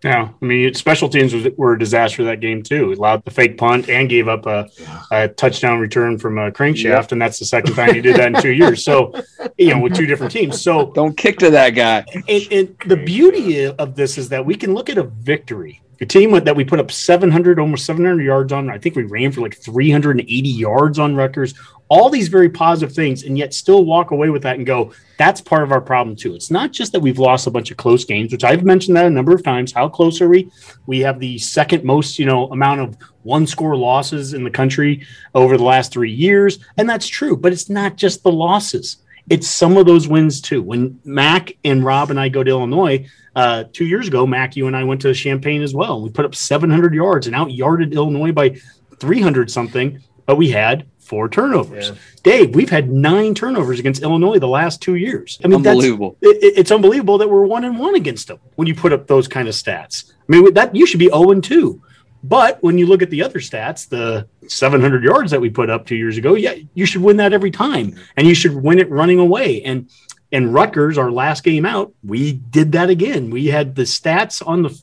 [0.03, 2.91] Yeah, I mean, special teams was, were a disaster that game too.
[2.91, 4.67] It allowed the fake punt and gave up a,
[5.11, 7.11] a touchdown return from a Cruickshank, Yep.
[7.13, 8.83] and that's the second time he did that in two years.
[8.83, 9.13] So,
[9.57, 10.61] you know, with two different teams.
[10.61, 12.05] So, Don't kick to that guy.
[12.27, 16.05] and, and the beauty of this is that we can look at a victory, a
[16.05, 18.69] team that we put up 700, almost 700 yards on.
[18.69, 21.53] I think we ran for like 380 yards on Rutgers.
[21.89, 25.41] All these very positive things, and yet still walk away with that and go, that's
[25.41, 26.33] part of our problem too.
[26.33, 29.05] It's not just that we've lost a bunch of close games, which I've mentioned that
[29.05, 29.71] a number of times.
[29.71, 30.49] How close are we?
[30.87, 35.05] We have the second most, you know, amount of one score losses in the country
[35.35, 37.37] over the last three years, and that's true.
[37.37, 38.97] But it's not just the losses
[39.29, 40.61] it's some of those wins too.
[40.61, 44.67] When Mac and Rob and I go to Illinois uh, two years ago, Mac, you
[44.67, 46.01] and I went to Champaign as well.
[46.01, 48.57] We put up 700 yards and out yarded Illinois by
[48.99, 51.89] 300 something, but we had four turnovers.
[51.89, 51.95] Yeah.
[52.23, 55.39] Dave, we've had nine turnovers against Illinois the last two years.
[55.43, 56.17] I mean, that's Unbelievable.
[56.21, 59.07] it, it- it's unbelievable that we're one and one against them when you put up
[59.07, 60.11] those kind of stats.
[60.11, 61.81] I mean, that you should be 0 and 2.
[62.23, 65.85] But when you look at the other stats, the 700 yards that we put up
[65.85, 68.89] two years ago, yeah, you should win that every time, and you should win it
[68.89, 69.61] running away.
[69.63, 69.89] And
[70.31, 73.29] and Rutgers, our last game out, we did that again.
[73.29, 74.81] We had the stats on the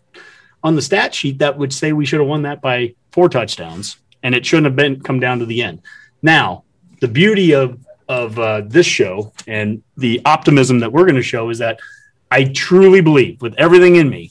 [0.62, 3.96] on the stat sheet that would say we should have won that by four touchdowns,
[4.22, 5.80] and it shouldn't have been come down to the end.
[6.22, 6.64] Now,
[7.00, 11.48] the beauty of of uh, this show and the optimism that we're going to show
[11.48, 11.80] is that
[12.30, 14.30] I truly believe, with everything in me,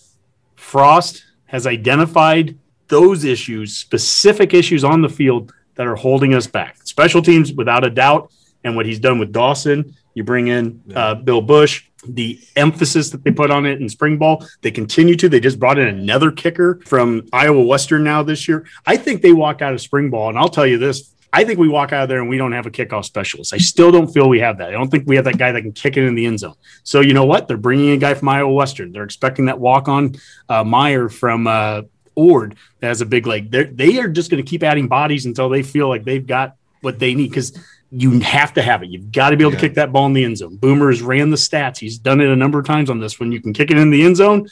[0.56, 2.59] Frost has identified
[2.90, 6.78] those issues, specific issues on the field that are holding us back.
[6.86, 8.32] Special teams, without a doubt,
[8.64, 9.96] and what he's done with Dawson.
[10.14, 14.18] You bring in uh, Bill Busch, the emphasis that they put on it in spring
[14.18, 14.46] ball.
[14.62, 15.30] They continue to.
[15.30, 18.66] They just brought in another kicker from Iowa Western now this year.
[18.86, 21.60] I think they walk out of spring ball, and I'll tell you this I think
[21.60, 23.54] we walk out of there and we don't have a kickoff specialist.
[23.54, 24.70] I still don't feel we have that.
[24.70, 26.56] I don't think we have that guy that can kick it in the end zone.
[26.84, 27.48] So you know what?
[27.48, 28.92] They're bringing a guy from Iowa Western.
[28.92, 30.16] They're expecting that walk on
[30.48, 31.84] uh, Meyer from uh,
[32.16, 33.52] Ord that has a big leg.
[33.52, 36.56] They're, they are just going to keep adding bodies until they feel like they've got
[36.82, 37.58] what they need because
[37.92, 38.90] you have to have it.
[38.90, 39.60] You've got to be able Yeah.
[39.60, 40.58] to kick that ball in the end zone.
[40.58, 41.78] Boomer has ran the stats.
[41.80, 43.20] He's done it a number of times on this.
[43.20, 44.48] When you can kick it in the end zone,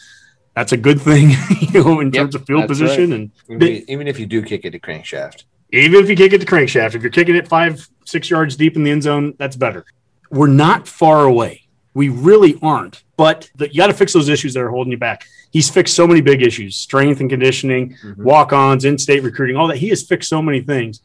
[0.56, 1.30] that's a good thing,
[1.62, 3.14] you know, in Yep, terms of field position.
[3.14, 5.44] And Even, even if you do kick it to Cruickshank.
[5.72, 8.76] even if you kick it to Cruickshank, if you're kicking it five, six yards deep
[8.76, 9.86] in the end zone, that's better.
[10.32, 11.68] We're not far away.
[11.94, 13.04] We really aren't.
[13.18, 15.26] But the, you got to fix those issues that are holding you back.
[15.58, 18.18] He's fixed so many big issues strength and conditioning, Mhm.
[18.18, 19.78] walk ons, in state recruiting, all that.
[19.78, 21.02] He has fixed so many things.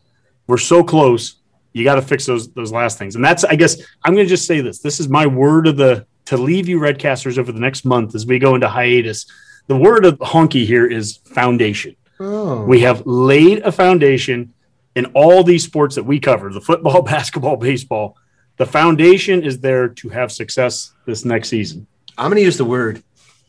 [0.47, 1.37] We're so close.
[1.73, 3.17] You got to fix those those last things.
[3.17, 4.81] And that's, I guess, I'm going to just say this.
[4.81, 8.27] This is my word of the to leave you Redcasters over the next month as
[8.27, 9.25] we go into hiatus.
[9.69, 11.97] The word of honky here is foundation.
[12.21, 12.63] Oh.
[12.67, 14.53] We have laid a foundation
[14.95, 18.19] in all these sports that we cover the football, basketball, baseball.
[18.59, 21.87] The foundation is there to have success this next season.
[22.19, 23.03] I'm going to use the word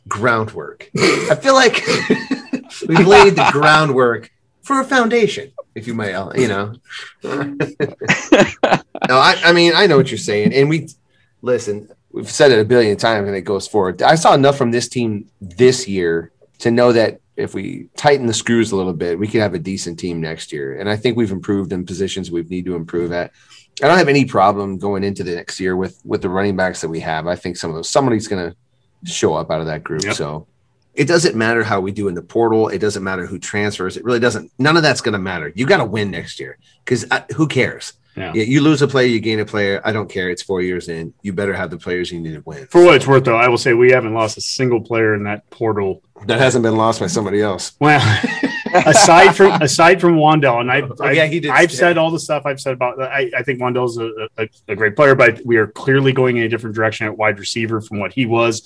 [0.07, 0.89] groundwork.
[0.97, 1.85] I feel like
[2.87, 6.73] we've laid the groundwork for a foundation, if you may, uh, you know.
[7.23, 7.33] no,
[9.09, 10.53] I, I mean, I know what you're saying.
[10.53, 10.87] And we,
[11.41, 14.01] listen, we've said it a billion times and it goes forward.
[14.01, 18.33] I saw enough from this team this year to know that if we tighten the
[18.33, 20.79] screws a little bit, we could have a decent team next year.
[20.79, 23.31] And I think we've improved in positions we need to improve at.
[23.81, 26.81] I don't have any problem going into the next year with with the running backs
[26.81, 27.25] that we have.
[27.25, 28.55] I think some of those somebody's going to
[29.05, 30.03] show up out of that group.
[30.03, 30.15] Yep.
[30.15, 30.47] So
[30.93, 32.69] it doesn't matter how we do in the portal.
[32.69, 33.97] It doesn't matter who transfers.
[33.97, 34.51] It really doesn't.
[34.59, 35.51] None of that's going to matter.
[35.55, 37.93] You got to win next year because uh, who cares?
[38.15, 38.31] Yeah.
[38.35, 39.81] Yeah, you lose a player, you gain a player.
[39.83, 40.29] I don't care.
[40.29, 41.15] It's four years in.
[41.23, 42.67] You better have the players you need to win.
[42.67, 45.23] For what it's worth, though, I will say we haven't lost a single player in
[45.23, 46.03] that portal.
[46.27, 47.71] That hasn't been lost by somebody else.
[47.79, 47.99] Well,
[48.85, 51.77] aside from aside from Wan'Dale, and I've, Oh, yeah, he did- I've yeah.
[51.77, 53.01] said all the stuff I've said about.
[53.01, 56.43] I, I think Wan'Dale's a, a, a great player, but we are clearly going in
[56.43, 58.61] a different direction at wide receiver from what he was.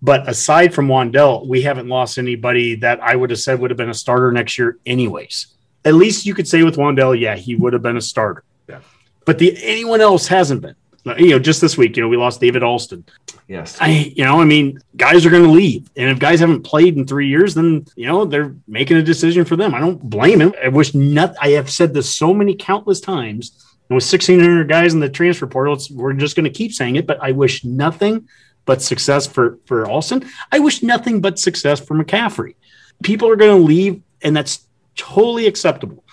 [0.00, 3.76] But aside from Wan'Dale, we haven't lost anybody that I would have said would have
[3.76, 5.48] been a starter next year, anyways.
[5.84, 8.44] At least you could say with Wan'Dale, yeah, he would have been a starter.
[8.68, 8.80] Yeah.
[9.24, 10.76] But the anyone else hasn't been.
[11.16, 13.04] You know, just this week, you know, we lost David Alston.
[13.46, 13.78] Yes.
[13.80, 16.96] I, you know, I mean, guys are going to leave, and if guys haven't played
[16.96, 19.74] in three years, then you know they're making a decision for them.
[19.74, 20.54] I don't blame him.
[20.62, 21.34] I wish not.
[21.40, 23.64] I have said this so many countless times.
[23.88, 26.72] And with sixteen hundred guys in the transfer portal, it's, we're just going to keep
[26.72, 27.06] saying it.
[27.06, 28.28] But I wish nothing
[28.64, 30.24] but success for for Alston.
[30.52, 32.54] I wish nothing but success for McCaffrey.
[33.02, 36.04] People are going to leave, and that's totally acceptable.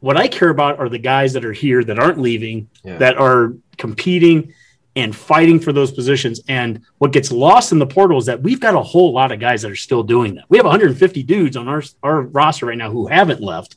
[0.00, 2.96] What I care about are the guys that are here that aren't leaving, Yeah.
[2.98, 4.52] that are competing
[4.96, 6.40] and fighting for those positions.
[6.48, 9.38] And what gets lost in the portal is that we've got a whole lot of
[9.38, 10.44] guys that are still doing that.
[10.48, 13.76] We have 150 dudes on our, our roster right now who haven't left,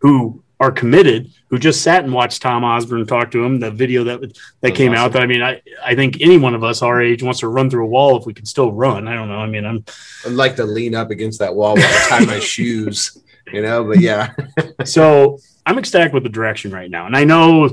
[0.00, 3.60] who are committed, who just sat and watched Tom Osborne talk to him.
[3.60, 5.12] The video that that That's came out.
[5.12, 7.70] That I mean, I, I think any one of us our age wants to run
[7.70, 9.06] through a wall if we can still run.
[9.06, 9.38] I don't know.
[9.38, 9.84] I mean, I'm
[10.26, 13.18] I'd like to lean up against that wall while I tie my shoes,
[13.52, 14.34] you know, but yeah.
[14.84, 17.06] so I'm ecstatic with the direction right now.
[17.06, 17.70] And I know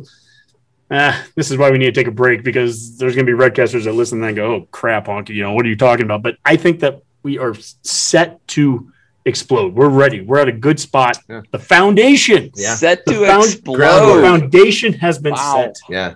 [0.91, 3.37] uh, this is why we need to take a break because there's going to be
[3.37, 6.05] redcasters that listen and then go, oh, crap, honky, you know, what are you talking
[6.05, 6.21] about?
[6.21, 8.91] But I think that we are set to
[9.25, 9.73] explode.
[9.73, 10.21] We're ready.
[10.21, 11.17] We're at a good spot.
[11.29, 11.41] Yeah.
[11.51, 12.75] The foundation, Yeah.
[12.75, 13.75] Set to The found- the explode.
[13.75, 14.23] groundwork.
[14.23, 15.55] foundation has been Wow.
[15.65, 15.75] set.
[15.89, 16.13] Yeah.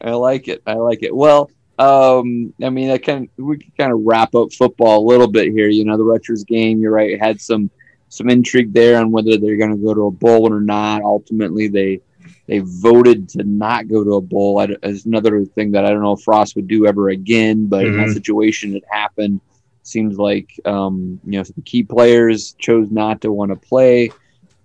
[0.00, 0.62] I like it.
[0.66, 1.14] I like it.
[1.14, 5.28] Well, um, I mean, I can we can kind of wrap up football a little
[5.28, 5.68] bit here.
[5.68, 6.80] You know, the Rutgers game.
[6.80, 7.20] You're right.
[7.20, 7.70] Had some
[8.08, 11.02] some intrigue there on whether they're going to go to a bowl or not.
[11.02, 12.00] Ultimately, they
[12.46, 14.58] they voted to not go to a bowl.
[14.58, 17.86] I, as another thing that I don't know if Frost would do ever again, but
[17.86, 18.12] in that Mhm.
[18.14, 19.40] situation, it happened.
[19.82, 24.10] Seems like um, you know some key players chose not to want to play,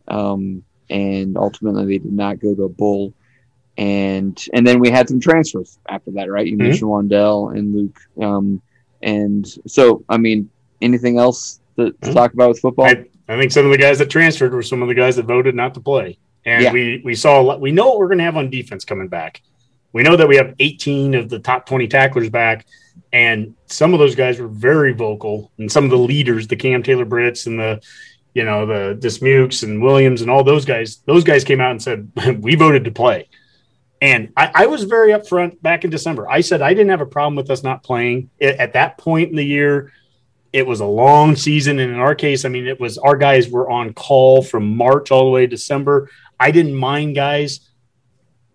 [0.08, 3.14] um, and ultimately they did not go to a bowl
[3.78, 6.48] and and then we had some transfers after that, right?
[6.48, 6.62] You Mhm.
[6.62, 8.62] mentioned Wan'Dale and Luke, um,
[9.04, 10.50] and so I mean,
[10.82, 12.14] anything else to, to Mhm.
[12.14, 12.86] talk about with football?
[12.86, 15.26] I, I think some of the guys that transferred were some of the guys that
[15.26, 16.18] voted not to play.
[16.46, 16.72] And Yeah.
[16.72, 19.10] we we saw a lot, we know what we're going to have on defense coming
[19.10, 19.42] back.
[19.94, 22.66] We know that we have 18 of the top 20 tacklers back,
[23.12, 26.84] and some of those guys were very vocal, and some of the leaders, the Cam
[26.84, 27.82] Taylor Britts and the
[28.34, 31.82] you know the Dismukes and Williams and all those guys, those guys came out and
[31.82, 33.28] said we voted to play.
[34.00, 36.30] And I, I was very upfront back in December.
[36.30, 38.30] I said I didn't have a problem with us not playing.
[38.42, 39.92] At at that point in the year,
[40.54, 43.50] it was a long season and in our case i mean it was our guys
[43.50, 47.60] were on call from march all the way to december i didn't mind guys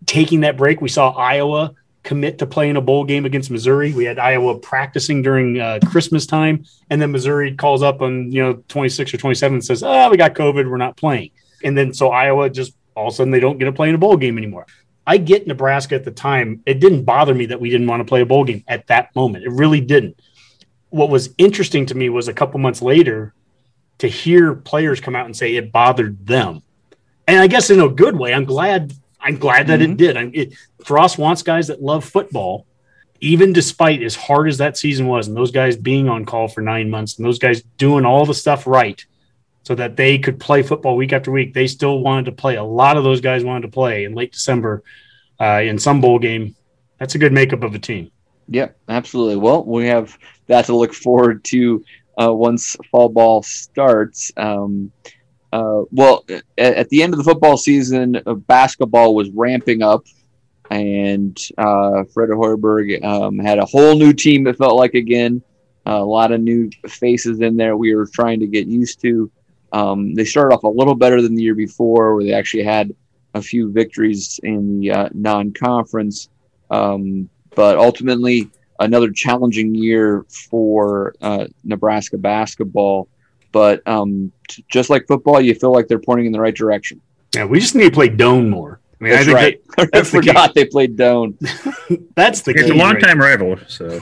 [0.07, 4.05] taking that break we saw iowa commit to playing a bowl game against missouri we
[4.05, 8.55] had iowa practicing during uh, christmas time and then missouri calls up on you know
[8.69, 11.31] 26 or 27 and says oh we got covid we're not playing
[11.63, 13.95] and then so iowa just all of a sudden they don't get to play in
[13.95, 14.67] a bowl game anymore.
[15.07, 16.63] I get Nebraska at the time.
[16.67, 19.15] It didn't bother me that we didn't want to play a bowl game at that
[19.17, 19.45] moment.
[19.45, 20.21] It really didn't.
[20.91, 23.35] What was interesting to me was a couple months later
[23.99, 26.63] to hear players come out and say it bothered them.
[27.27, 28.93] And I guess in a good way, I'm glad.
[29.23, 29.93] I'm glad that Mhm.
[29.93, 30.17] it did.
[30.17, 30.53] I'm, it,
[30.85, 32.67] Frost wants guys that love football,
[33.21, 36.61] even despite as hard as that season was, and those guys being on call for
[36.61, 39.05] nine months, and those guys doing all the stuff right,
[39.63, 41.55] so that they could play football week after week.
[41.55, 42.57] They still wanted to play.
[42.57, 44.83] A lot of those guys wanted to play in late December
[45.41, 46.57] uh, in some bowl game.
[46.99, 48.11] That's a good makeup of a team.
[48.49, 49.37] Yep, absolutely.
[49.37, 51.85] Well, we have that to look forward to
[52.21, 54.33] uh, once fall ball starts.
[54.37, 54.91] Um,
[55.53, 60.05] uh, well, at, at the end of the football season, uh, basketball was ramping up,
[60.71, 64.47] and uh, Fred Hoiberg um, had a whole new team.
[64.47, 65.43] It felt like again,
[65.87, 67.77] a lot of new faces in there.
[67.77, 69.31] We were trying to get used to.
[69.73, 72.95] Um, they started off a little better than the year before, where they actually had
[73.35, 76.29] a few victories in the uh, non-conference.
[76.71, 83.09] Um, but ultimately another challenging year for uh, Nebraska basketball.
[83.53, 87.01] But um, t- just like football, you feel like they're pointing in the right direction.
[87.35, 88.81] Yeah, we just need to play Doane more.
[89.01, 89.61] I mean, I That's think right.
[89.79, 90.27] I that's the key.
[90.29, 91.35] forgot they played Doane.
[92.15, 92.71] that's the It's key.
[92.71, 94.01] a long right time rival, so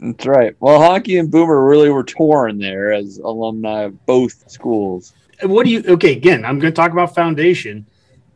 [0.00, 0.54] That's right.
[0.60, 5.12] Well, Honky and Boomer really were torn there as alumni of both schools.
[5.42, 7.84] what do you okay again i'm going to talk about foundation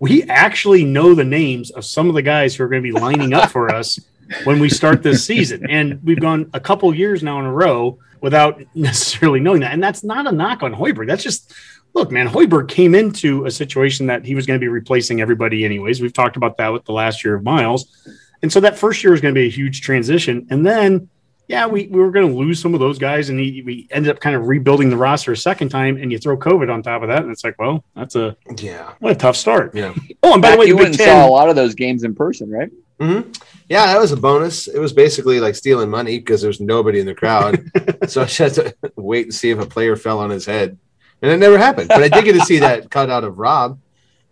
[0.01, 2.99] we actually know the names of some of the guys who are going to be
[3.01, 3.99] lining up for us
[4.45, 7.99] when we start this season and we've gone a couple years now in a row
[8.21, 11.53] without necessarily knowing that and that's not a knock on hoiberg that's just
[11.95, 15.65] look man hoiberg came into a situation that he was going to be replacing everybody
[15.65, 18.07] anyways we've talked about that with the last year of miles
[18.43, 21.09] and so that first year is going to be a huge transition and then
[21.49, 24.15] yeah, we, we were going to lose some of those guys, and he, we ended
[24.15, 25.97] up kind of rebuilding the roster a second time.
[25.97, 28.93] And you throw COVID on top of that, and it's like, well, that's a Yeah.
[28.99, 29.75] what a tough start.
[29.75, 29.95] Yeah.
[30.23, 32.05] Oh, and by the way, you the went and saw a lot of those games
[32.05, 32.71] in person, right?
[33.01, 33.21] Hmm
[33.69, 34.67] Yeah, that was a bonus.
[34.69, 37.71] It was basically like stealing money because there's nobody in the crowd.
[38.09, 40.79] so I just had to wait and see if a player fell on his head.
[41.23, 41.89] And it never happened.
[41.89, 43.81] But I did get to see that cut out of Rob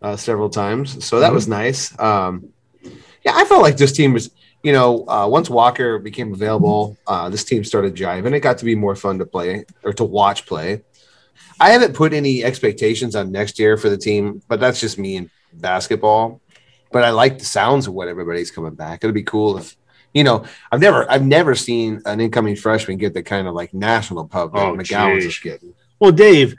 [0.02, 1.04] uh, several times.
[1.04, 1.98] So that was nice.
[1.98, 2.52] Um,
[3.24, 4.30] yeah, I felt like this team was,
[4.62, 8.32] you know, uh, once Walker became available, uh, this team started jiving.
[8.32, 10.82] It got to be more fun to play or to watch play.
[11.58, 15.16] I haven't put any expectations on next year for the team, but that's just me
[15.16, 16.40] in basketball.
[16.92, 19.02] But I like the sounds of what everybody's coming back.
[19.02, 19.76] It'd be cool if,
[20.14, 23.74] you know, I've never, I've never seen an incoming freshman get the kind of like
[23.74, 25.26] national pub that Oh, McGowens geez.
[25.26, 25.74] is getting.
[25.98, 26.54] Well, Dave,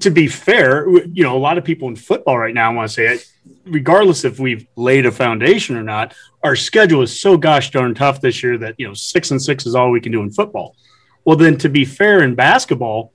[0.00, 2.94] to be fair, you know, a lot of people in football right now want to
[2.94, 3.26] say it,
[3.64, 8.20] regardless if we've laid a foundation or not, our schedule is so gosh darn tough
[8.20, 10.76] this year that, you know, six and six is all we can do in football.
[11.24, 13.12] Well, then to be fair in basketball,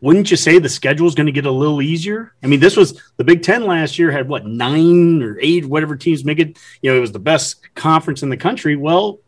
[0.00, 2.32] wouldn't you say the schedule is going to get a little easier?
[2.42, 5.96] I mean, this was the Big Ten last year had what nine or eight, whatever
[5.96, 6.56] teams make it.
[6.82, 8.76] You know, it was the best conference in the country.
[8.76, 9.18] Well,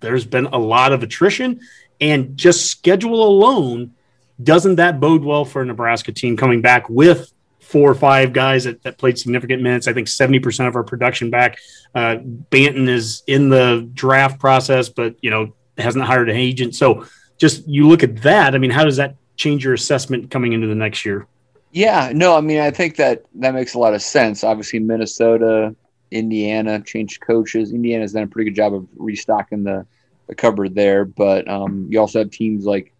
[0.00, 1.60] there's been a lot of attrition,
[2.00, 3.94] and just schedule alone
[4.42, 8.64] doesn't that bode well for a Nebraska team coming back with four or five guys
[8.64, 9.88] that, that played significant minutes?
[9.88, 11.58] I think 70% of our production back.
[11.94, 12.16] Uh,
[12.50, 16.74] Banton is in the draft process, but, you know, hasn't hired an agent.
[16.74, 18.54] So just you look at that.
[18.54, 21.26] I mean, how does that change your assessment coming into the next year?
[21.70, 24.44] Yeah, no, I mean, I think that that makes a lot of sense.
[24.44, 25.74] Obviously, Minnesota,
[26.10, 27.72] Indiana changed coaches.
[27.72, 29.86] Indiana's done a pretty good job of restocking the,
[30.26, 32.92] the cupboard there, but um, you also have teams like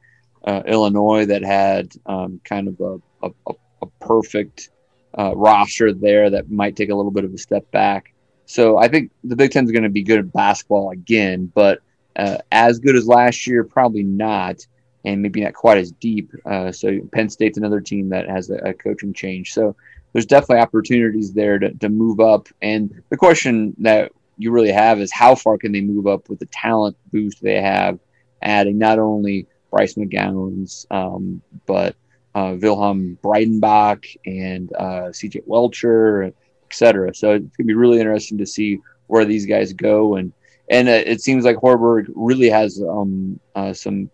[0.45, 4.71] uh, Illinois that had um, kind of a, a, a, perfect
[5.19, 8.15] uh, roster there that might take a little bit of a step back.
[8.47, 11.81] So I think the Big Ten is going to be good at basketball again, but
[12.17, 14.67] uh, as good as last year, probably not
[15.05, 16.33] and maybe not quite as deep.
[16.45, 19.53] Uh, so Penn State's another team that has a, a, coaching change.
[19.53, 19.77] So
[20.13, 22.49] there's definitely opportunities there to, to move up.
[22.63, 26.39] And the question that you really have is how far can they move up with
[26.39, 27.99] the talent boost they have,
[28.43, 31.97] adding not only Bryce McGowens, um, but
[32.35, 36.35] uh, Wilhelm Breidenbach and uh, CJ Wilcher, et
[36.73, 37.15] cetera.
[37.15, 40.17] So it's going to be really interesting to see where these guys go.
[40.17, 40.33] And
[40.71, 44.11] and uh, it seems like Hoiberg really has um, uh, some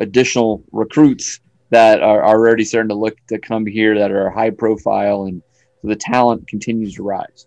[0.00, 4.50] additional recruits that are, are already starting to look to come here that are high
[4.50, 5.42] profile and
[5.82, 7.46] the talent continues to rise.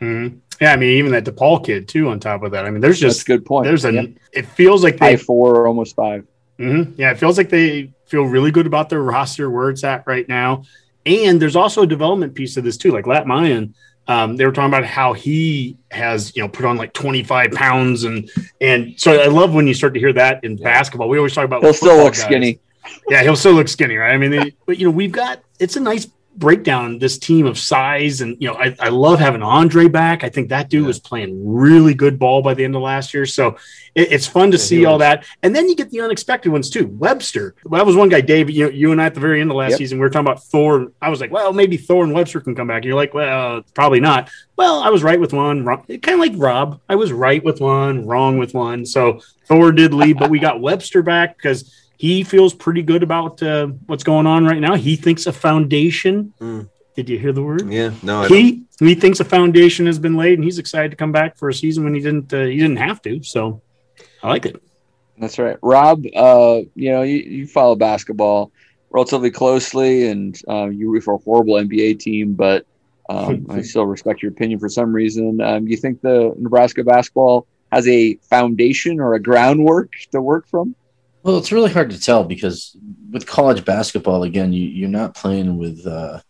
[0.00, 0.38] Mm-hmm.
[0.60, 2.08] Yeah, I mean, even that DePaul kid too.
[2.08, 3.66] On top of that, I mean, there's just That's a good point.
[3.66, 3.92] There's a.
[3.92, 4.10] Yep.
[4.32, 6.26] It feels like they high four, almost 5
[6.58, 6.92] Mm-hmm.
[6.96, 10.28] Yeah, it feels like they feel really good about their roster where it's at right
[10.28, 10.62] now.
[11.04, 12.92] And there's also a development piece of this too.
[12.92, 13.74] Like Lat Mayen,
[14.08, 18.04] um, they were talking about how he has, you know, put on like 25 pounds,
[18.04, 18.28] and
[18.60, 21.08] and so I love when you start to hear that in basketball.
[21.08, 22.22] We always talk about He'll still look guys.
[22.22, 22.58] skinny.
[23.08, 24.12] Yeah, he'll still look skinny, right?
[24.12, 27.46] I mean, they, but you know, we've got it's a nice break down this team
[27.46, 28.20] of size.
[28.20, 30.24] And, you know, I, I love having Andre back.
[30.24, 30.86] I think that dude yeah.
[30.86, 33.26] was playing really good ball by the end of last year.
[33.26, 33.56] So
[33.94, 35.26] it, it's fun to yeah, see all that.
[35.42, 36.86] And then you get the unexpected ones too.
[36.86, 37.54] Webster.
[37.64, 39.56] Well, that was one guy, Dave, you, you and I at the very end of
[39.56, 39.78] last yep.
[39.78, 40.92] season, we were talking about Thor.
[41.00, 42.76] I was like, well, maybe Thor and Webster can come back.
[42.76, 44.30] And you're like, well, probably not.
[44.56, 45.64] Well, I was right with one.
[45.64, 45.84] Wrong.
[45.86, 46.80] Kind of like Rob.
[46.88, 48.86] I was right with one, wrong with one.
[48.86, 53.40] So Thor did leave, but we got Webster back because he feels pretty good about
[53.44, 54.74] uh, what's going on right now.
[54.74, 56.34] He thinks a foundation.
[56.40, 56.68] Mm.
[56.96, 57.72] Did you hear the word?
[57.72, 58.22] Yeah, no.
[58.22, 58.88] I he don't.
[58.88, 61.54] he thinks a foundation has been laid, and he's excited to come back for a
[61.54, 63.22] season when he didn't uh, he didn't have to.
[63.22, 63.62] So
[64.20, 64.60] I like it.
[65.16, 66.04] That's right, Rob.
[66.12, 68.50] Uh, you know, you, you follow basketball
[68.90, 72.66] relatively closely, and um, you root for a horrible NBA team, but
[73.10, 75.40] um, I still respect your opinion for some reason.
[75.40, 80.74] Um, you think the Nebraska basketball has a foundation or a groundwork to work from?
[81.22, 82.76] Well, it's really hard to tell because
[83.10, 86.20] with college basketball, again, you, you're not playing with uh,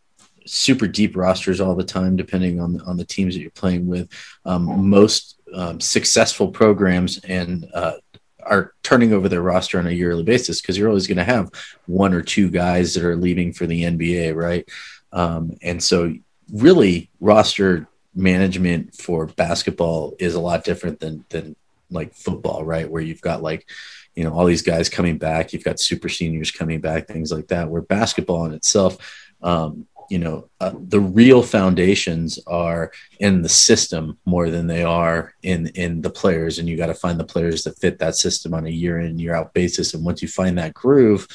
[0.45, 4.09] super deep rosters all the time, depending on on the teams that you're playing with.
[4.45, 7.95] Um, most um, successful programs and uh,
[8.43, 11.51] are turning over their roster on a yearly basis because you're always going to have
[11.87, 14.69] one or two guys that are leaving for the NBA, right?
[15.13, 16.15] Um, and so,
[16.53, 21.57] really, roster management for basketball is a lot different than than
[21.91, 22.91] like football, right?
[22.91, 23.67] Where you've got like
[24.15, 27.49] you know all these guys coming back you've got super seniors coming back things like
[27.49, 28.97] that where basketball in itself
[29.43, 35.33] um, you know uh, the real foundations are in the system more than they are
[35.43, 38.53] in in the players and you got to find the players that fit that system
[38.53, 41.27] on a year in year out basis and once you find that groove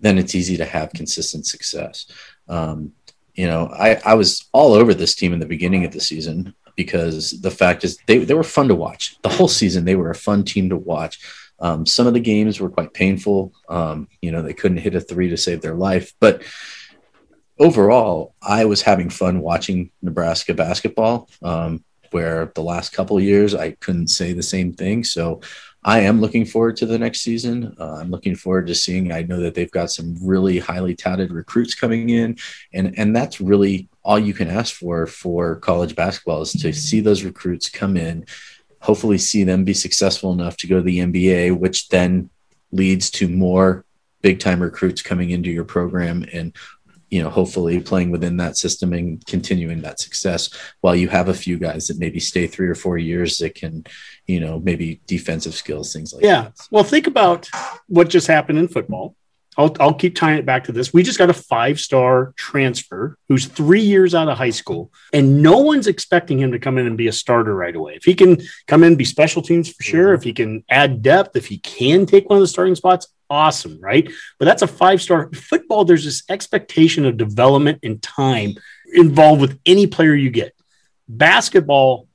[0.00, 2.06] then it's easy to have consistent success.
[2.48, 2.92] Um,
[3.34, 6.54] you know I, I was all over this team in the beginning of the season
[6.76, 9.16] because the fact is they, they were fun to watch.
[9.22, 11.18] The whole season they were a fun team to watch
[11.60, 13.52] um, some of the games were quite painful.
[13.68, 16.12] Um, you know, they couldn't hit a three to save their life.
[16.20, 16.42] But
[17.58, 21.28] overall, I was having fun watching Nebraska basketball.
[21.42, 21.84] Um,
[22.14, 25.02] where the last couple years I couldn't say the same thing.
[25.02, 25.40] So
[25.82, 27.74] I am looking forward to the next season.
[27.78, 29.10] Uh, I'm looking forward to seeing.
[29.10, 32.38] I know that they've got some really highly touted recruits coming in,
[32.72, 37.00] and and that's really all you can ask for for college basketball is to see
[37.00, 38.24] those recruits come in
[38.84, 42.28] hopefully see them be successful enough to go to the NBA, which then
[42.70, 43.86] leads to more
[44.20, 46.54] big time recruits coming into your program and
[47.08, 51.34] you know hopefully playing within that system and continuing that success while you have a
[51.34, 53.84] few guys that maybe stay three or four years that can
[54.26, 56.42] you know maybe defensive skills things like yeah.
[56.42, 57.48] that yeah well think about
[57.86, 59.14] what just happened in football
[59.56, 60.92] I'll, I'll keep tying it back to this.
[60.92, 65.42] We just got a five star transfer who's three years out of high school, and
[65.42, 67.94] no one's expecting him to come in and be a starter right away.
[67.94, 70.14] If he can come in be special teams for sure, mm-hmm.
[70.20, 73.80] if he can add depth, if he can take one of the starting spots, awesome,
[73.80, 74.10] right?
[74.38, 75.84] But that's a five star football.
[75.84, 78.54] There's this expectation of development and time
[78.92, 80.54] involved with any player you get.
[81.08, 82.08] Basketball,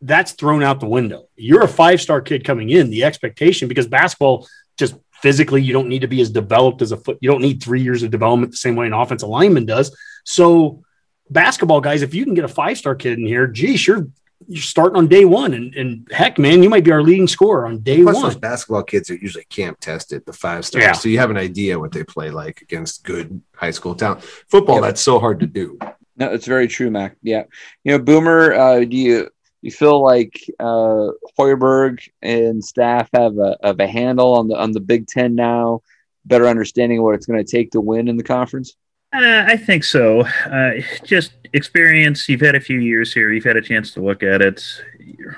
[0.00, 1.28] that's thrown out the window.
[1.36, 5.88] You're a five star kid coming in, the expectation because basketball just physically you don't
[5.88, 8.50] need to be as developed as a foot you don't need three years of development
[8.50, 9.96] the same way an offensive lineman does.
[10.24, 10.82] So
[11.30, 14.08] basketball guys if you can get a five star kid in here geez you're
[14.48, 15.54] you're starting on day one.
[15.54, 18.24] And, and heck man you might be our leading scorer on day Plus one.
[18.24, 20.82] those basketball kids are usually camp tested the five stars.
[20.82, 20.92] Yeah.
[20.92, 24.22] so you have an idea what they play like against good high school talent.
[24.22, 25.78] Football that's so hard to do.
[26.16, 27.16] No, it's very true, Mac.
[27.22, 27.44] Yeah,
[27.84, 28.52] you know, Boomer.
[28.52, 29.30] Uh, do you
[29.62, 31.08] you feel like uh,
[31.38, 35.80] Hoiberg and staff have a, have a handle on the on the Big Ten now,
[36.24, 38.76] better understanding what it's going to take to win in the conference?
[39.14, 40.22] Uh, I think so.
[40.22, 40.70] Uh,
[41.04, 42.28] just experience.
[42.28, 43.32] You've had a few years here.
[43.32, 44.64] You've had a chance to look at it.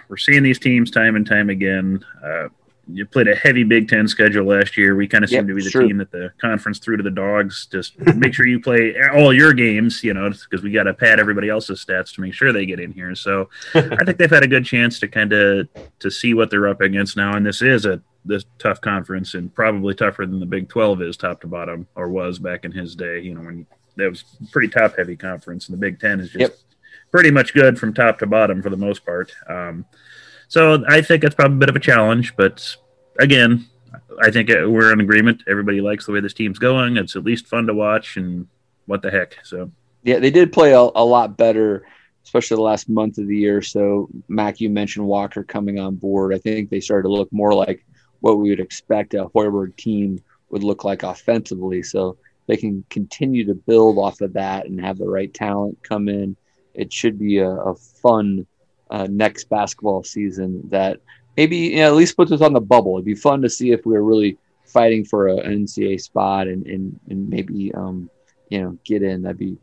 [0.08, 2.04] We're seeing these teams time and time again.
[2.24, 2.48] Uh,
[2.92, 4.94] you played a heavy Big Ten schedule last year.
[4.94, 5.82] We kind of seem yep, to be the sure.
[5.82, 7.66] team that the conference threw to the dogs.
[7.70, 11.18] Just make sure you play all your games, you know, because we got to pad
[11.18, 13.14] everybody else's stats to make sure they get in here.
[13.14, 15.68] So I think they've had a good chance to kind of
[16.00, 17.36] to see what they're up against now.
[17.36, 21.16] And this is a this tough conference and probably tougher than the Big Twelve is
[21.16, 23.20] top to bottom or was back in his day.
[23.20, 23.66] You know, when
[23.96, 26.56] that was pretty top heavy conference, and the Big Ten is just yep.
[27.10, 29.32] pretty much good from top to bottom for the most part.
[29.48, 29.84] Um,
[30.54, 32.76] so I think it's probably a bit of a challenge, but
[33.18, 33.66] again,
[34.22, 35.42] I think uh, we're in agreement.
[35.48, 36.96] Everybody likes the way this team's going.
[36.96, 38.46] It's at least fun to watch, and
[38.86, 39.36] what the heck.
[39.42, 39.72] So
[40.04, 41.88] yeah, they did play a, a lot better,
[42.22, 43.62] especially the last month of the year.
[43.62, 46.32] So Mac, you mentioned Walker coming on board.
[46.32, 47.84] I think they started to look more like
[48.20, 51.82] what we would expect a Hoiberg team would look like offensively.
[51.82, 56.08] So they can continue to build off of that and have the right talent come
[56.08, 56.36] in.
[56.74, 58.46] It should be a, a fun
[58.90, 61.00] uh, next basketball season that
[61.36, 62.94] maybe you know, at least puts us on the bubble.
[62.96, 66.66] It'd be fun to see if we were really fighting for an NCAA spot and
[66.66, 68.10] and, and maybe um,
[68.50, 69.22] you know get in.
[69.22, 69.56] That'd be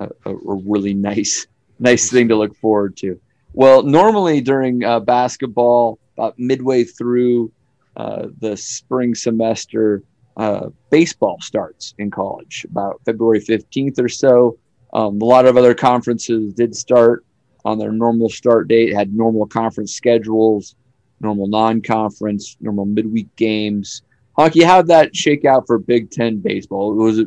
[0.00, 1.46] a, a really nice
[1.78, 3.20] nice thing to look forward to.
[3.54, 7.52] Well, normally during uh, basketball, about midway through
[7.96, 10.02] uh, the spring semester,
[10.36, 14.58] uh, baseball starts in college about February 15th or so.
[14.94, 17.24] Um, a lot of other conferences did start
[17.64, 20.74] on their normal start date, had normal conference schedules,
[21.20, 24.02] normal non conference, normal midweek games.
[24.38, 26.92] Honky, how'd that shake out for Big Ten baseball?
[26.92, 27.22] It was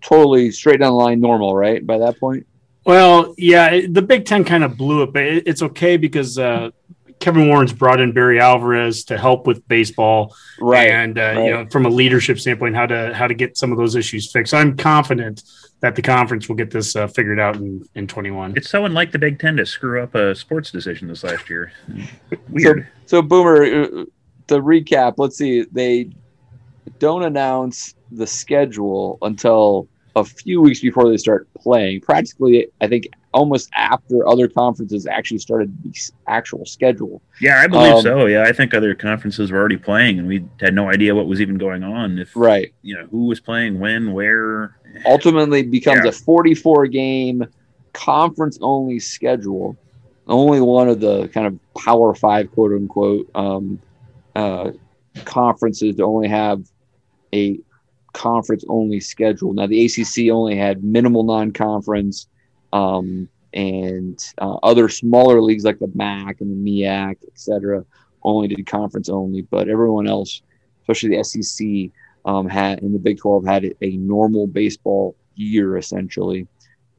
[0.00, 1.84] totally straight down the line normal, right?
[1.84, 2.46] By that point?
[2.84, 6.70] Well, yeah, the Big Ten kind of blew it, but it's okay because uh,
[7.22, 10.90] Kevin Warren's brought in Barry Alvarez to help with baseball, right?
[10.90, 11.44] And uh, right.
[11.44, 14.30] you know, from a leadership standpoint, how to how to get some of those issues
[14.30, 14.52] fixed.
[14.52, 15.44] I'm confident
[15.80, 18.54] that the conference will get this uh, figured out in in 21.
[18.56, 21.72] It's so unlike the Big Ten to screw up a sports decision this last year.
[22.48, 22.88] Weird.
[23.06, 23.86] So, so Boomer, uh,
[24.48, 25.64] to recap, let's see.
[25.70, 26.10] They
[26.98, 32.00] don't announce the schedule until a few weeks before they start playing.
[32.00, 35.92] Practically, I think almost after other conferences actually started the
[36.26, 37.22] actual schedule.
[37.40, 38.26] Yeah, I believe Um, so.
[38.26, 41.40] Yeah, I think other conferences were already playing, and we had no idea what was
[41.40, 42.18] even going on.
[42.18, 42.72] If Right.
[42.82, 44.76] you know who was playing, when, where.
[45.06, 46.10] Ultimately becomes Yeah.
[46.10, 47.46] a 44 game
[47.94, 49.76] conference only schedule.
[50.28, 53.80] Only one of the kind of power five, quote unquote, um,
[54.36, 54.70] uh,
[55.24, 56.62] conferences to only have
[57.34, 57.58] a
[58.12, 59.52] conference only schedule.
[59.54, 62.28] Now, the ACC only had minimal non conference,
[62.72, 67.84] um, and uh, other smaller leagues like the MAC and the MEAC, et cetera,
[68.22, 69.42] only did conference only.
[69.42, 70.42] But everyone else,
[70.82, 71.90] especially the SEC,
[72.24, 76.46] um, had in the Big 12 had a normal baseball year essentially.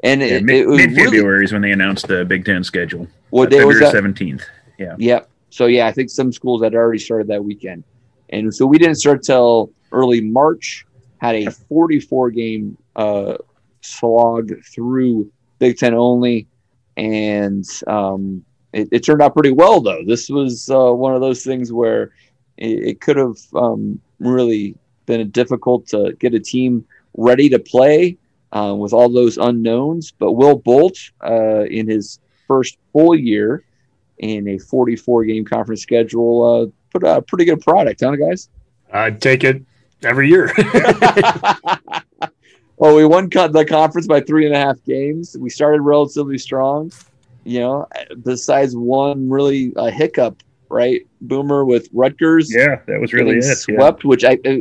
[0.03, 2.63] And Yeah, it, mid it was February really, is when they announced the Big Ten
[2.63, 3.07] schedule.
[3.29, 3.91] what Uh, day was February that?
[3.91, 4.43] seventeenth.
[4.77, 4.95] Yeah.
[4.99, 5.29] Yep.
[5.49, 7.83] So yeah, I think some schools had already started that weekend,
[8.29, 10.85] and so we didn't start till early March.
[11.19, 13.37] Had a 44 game uh,
[13.79, 16.47] slog through Big Ten only,
[16.97, 18.43] and um,
[18.73, 20.03] it, it turned out pretty well though.
[20.05, 22.11] This was uh, one of those things where
[22.57, 24.75] it, it could have um, really
[25.05, 26.85] been difficult to get a team
[27.15, 28.17] ready to play
[28.51, 30.11] uh, with all those unknowns.
[30.11, 33.63] But Will Bolt, uh, in his first full year
[34.19, 38.49] in a 44 game conference schedule, uh, put out a pretty good product, huh, guys?
[38.91, 39.63] I'd take it
[40.03, 40.51] every year.
[42.83, 45.37] well, we won the conference by three and a half games.
[45.39, 46.91] We started relatively strong,
[47.45, 47.87] you know,
[48.23, 51.07] besides one really uh, hiccup, right?
[51.21, 52.53] Boomer with Rutgers.
[52.53, 53.65] Yeah, that was really getting it.
[53.69, 53.75] yeah.
[53.77, 54.57] Swept, which I uh,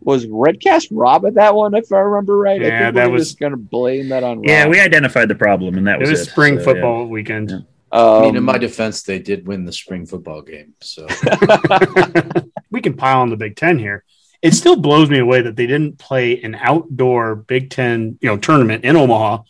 [0.00, 2.60] was Redcast Rob at that one, if I remember right.
[2.60, 4.46] I Yeah, think that we were was- going to blame that on Rob.
[4.48, 6.30] Yeah, we identified the problem, and that it was was it.
[6.30, 6.64] spring So, yeah.
[6.64, 7.50] football weekend.
[7.50, 7.58] Yeah.
[7.92, 10.74] I mean, in Um, my defense, they did win the spring football game.
[10.80, 11.06] So
[12.72, 14.02] we can pile on the Big Ten here.
[14.42, 18.36] It still blows me away that they didn't play an outdoor Big Ten, you know,
[18.36, 19.42] tournament in Omaha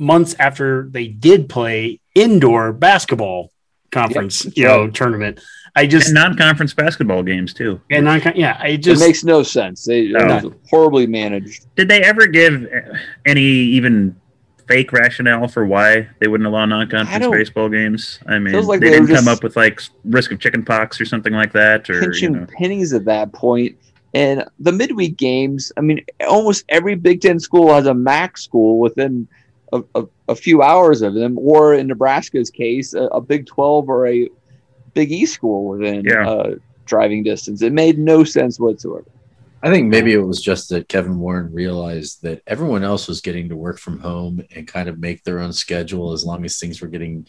[0.00, 3.52] months after they did play indoor basketball
[3.92, 5.40] conference, Yep, you that's know, tournament.
[5.76, 7.80] I just And non-conference basketball games too.
[7.90, 9.84] and non yeah, I it just makes no sense.
[9.84, 10.18] They, No.
[10.38, 11.66] It was horribly managed.
[11.76, 14.16] Did they ever give uh, any even
[14.66, 18.18] fake rationale for why they wouldn't allow non-conference baseball games?
[18.26, 21.04] I mean, like they, they didn't come up with like risk of chicken pox or
[21.04, 22.46] something like that, or you pinching know.
[22.58, 23.76] pennies at that point.
[24.12, 28.78] And the midweek games, I mean, almost every Big Ten school has a MAC school
[28.78, 29.28] within
[29.72, 33.88] a, a, a few hours of them, or in Nebraska's case, a, a Big 12
[33.88, 34.28] or a
[34.94, 36.28] Big E school within Yeah.
[36.28, 36.54] uh,
[36.86, 37.62] driving distance.
[37.62, 39.06] It made no sense whatsoever.
[39.62, 43.50] I think maybe it was just that Kevin Warren realized that everyone else was getting
[43.50, 46.80] to work from home and kind of make their own schedule as long as things
[46.80, 47.26] were getting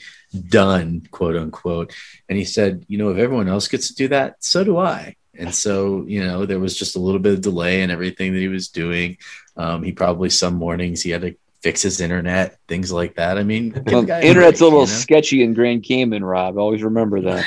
[0.48, 1.94] done, quote unquote.
[2.30, 5.18] And he said, you know, if everyone else gets to do that, so do I.
[5.42, 8.40] And so, you know, there was just a little bit of delay in everything that
[8.40, 9.18] he was doing.
[9.58, 13.38] Um, he probably some mornings he had to fix his internet, things like that.
[13.40, 14.94] I mean, Well, guy a internet's a little you know?
[14.94, 16.58] sketchy in Grand Cayman, Rob.
[16.58, 17.46] Always remember that.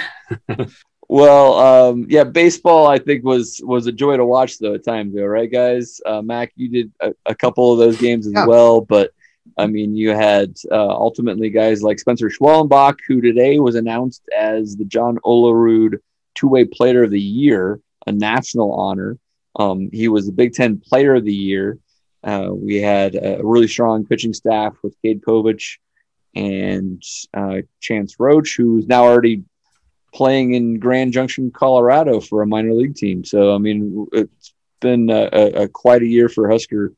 [1.08, 1.54] well,
[1.90, 5.24] um, yeah, baseball I think was was a joy to watch though at times, though,
[5.24, 6.00] right, guys?
[6.04, 8.46] Uh, Mac, you did a, a couple of those games as Yeah.
[8.46, 9.12] well, but
[9.58, 14.76] I mean, you had uh, ultimately guys like Spencer Schwellenbach, who today was announced as
[14.76, 15.98] the John Olerud
[16.34, 19.18] two way player of the year, a national honor.
[19.56, 21.78] Um, he was the Big Ten player of the year.
[22.22, 25.76] Uh, we had a really strong pitching staff with Cade Povich
[26.34, 27.02] and
[27.34, 29.44] uh, Chance Roach, who's now already
[30.12, 33.24] playing in Grand Junction, Colorado for a minor league team.
[33.24, 35.28] So, I mean, it's been a,
[35.62, 36.92] a, quite a year for Husker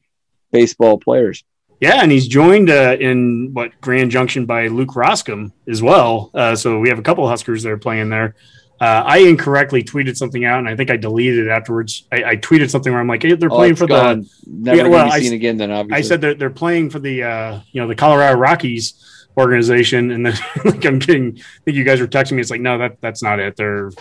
[0.53, 1.45] baseball players.
[1.81, 6.31] Yeah, and he's joined uh, in what Grand Junction by Luke Roskam as well.
[6.33, 8.35] Uh, so we have a couple Huskers that are playing there.
[8.79, 12.07] Uh, I incorrectly tweeted something out, and I think I deleted it afterwards.
[12.13, 14.23] I, I tweeted something where I'm like, hey, "They're Oh, playing for gone.
[14.23, 15.57] the." Never Yeah, well, I seen again.
[15.57, 19.03] Then obviously, I said they're they're playing for the uh, you know the Colorado Rockies
[19.39, 21.39] organization, and then like I'm getting.
[21.39, 22.43] I think you guys were texting me.
[22.43, 23.57] It's like, no, that that's not it.
[23.57, 23.93] They're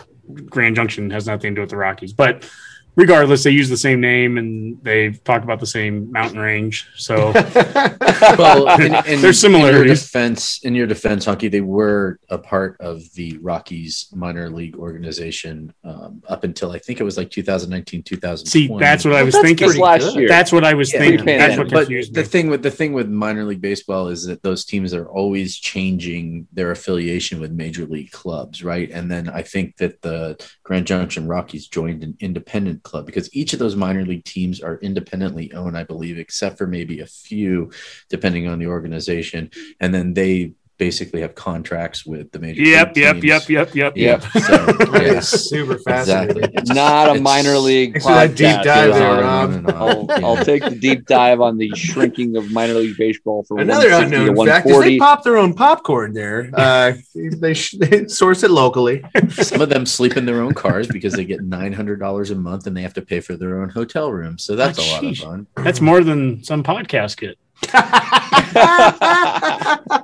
[0.50, 2.50] Grand Junction has nothing to do with the Rockies, but.
[2.96, 6.88] Regardless, they use the same name and they talk about the same mountain range.
[6.96, 7.32] So
[8.38, 10.02] well, in, in, There's In your similarities.
[10.04, 15.74] defense, in your defense, Hunky, they were a part of the Rockies minor league organization
[15.84, 18.46] um, up until I think it was like 2019, 2020.
[18.50, 19.68] see, that's what I was That's thinking.
[19.68, 20.28] just last year.
[20.28, 21.26] That's what I was Yeah, thinking.
[21.26, 21.58] That's yeah.
[21.60, 22.28] what but confused the me.
[22.28, 26.48] thing with the thing with minor league baseball is that those teams are always changing
[26.54, 28.90] their affiliation with major league clubs, right?
[28.92, 33.52] And then I think that the Grand Junction Rockies joined an independent club because each
[33.52, 37.72] of those minor league teams are independently owned, I believe, except for maybe a few,
[38.10, 39.52] depending on the organization.
[39.82, 42.62] And then they basically have contracts with the major.
[42.62, 43.26] Yep, yep, teams.
[43.26, 44.20] yep, yep, yep, Yeah.
[44.34, 44.44] yep.
[44.44, 45.94] So, yeah, is super exactly.
[45.94, 46.44] fascinating.
[46.44, 49.70] It's- not a it's- minor league Thanks for that deep dive there, Rob.
[49.74, 50.26] I'll, Yeah.
[50.26, 54.16] I'll take the deep dive on the shrinking of minor league baseball for Another 160
[54.16, 56.50] to unknown fact is they pop their own popcorn there.
[56.66, 59.04] Uh, they, sh- they source it locally.
[59.30, 62.36] Some of them sleep in their own cars because they get nine hundred dollars a
[62.36, 64.38] month and they have to pay for their own hotel room.
[64.38, 65.48] So that's Oh, a lot of fun.
[65.58, 67.38] That's more than some podcasts get.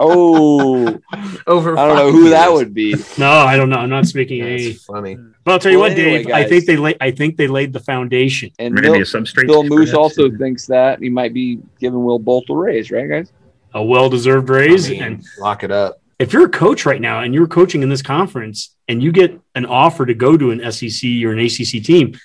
[0.00, 0.98] oh,
[1.46, 2.94] Over I don't know five who that would be.
[3.16, 3.76] No, I don't know.
[3.76, 4.72] I'm not speaking any.
[4.72, 5.16] That's funny.
[5.44, 6.32] But I'll tell you Well, what, anyway, Dave.
[6.34, 6.96] I think they laid.
[7.00, 8.50] I think they laid the foundation.
[8.58, 8.92] And Bill.
[8.92, 9.92] Bill Moos perhaps.
[9.94, 13.32] also thinks that he might be giving Will Bolt a raise, right, guys?
[13.74, 14.86] A well-deserved raise.
[14.88, 16.00] I mean, and lock it up.
[16.18, 19.38] if you're a coach right now and you're coaching in this conference and you get
[19.54, 22.18] an offer to go to an SEC or an ACC team,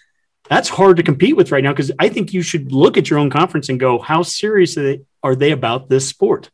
[0.49, 3.20] that's hard to compete with right now because I think you should look at your
[3.20, 6.49] own conference and go, how serious are they, are they about this sport?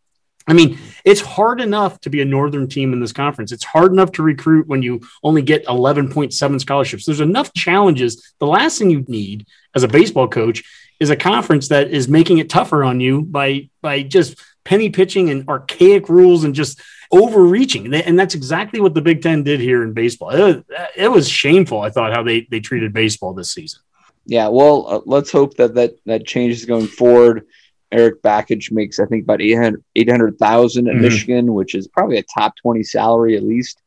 [0.49, 3.51] I mean, it's hard enough to be a northern team in this conference.
[3.51, 7.05] It's hard enough to recruit when you only get 11.7 scholarships.
[7.05, 8.33] There's enough challenges.
[8.39, 9.45] The last thing you need
[9.75, 10.63] as a baseball coach
[10.99, 15.29] is a conference that is making it tougher on you by by just penny pitching
[15.29, 16.81] and archaic rules and just
[17.11, 17.93] overreaching.
[17.93, 20.31] And that's exactly what the Big Ten did here in baseball.
[20.31, 20.63] It was,
[20.95, 23.81] it was shameful, I thought, how they they treated baseball this season.
[24.25, 27.45] Yeah, well, uh, let's hope that that that changes going forward.
[27.91, 31.01] Erik Bakich makes, I think, about 800 800,000 at Mhm.
[31.01, 33.81] Michigan, which is probably a top 20 salary at least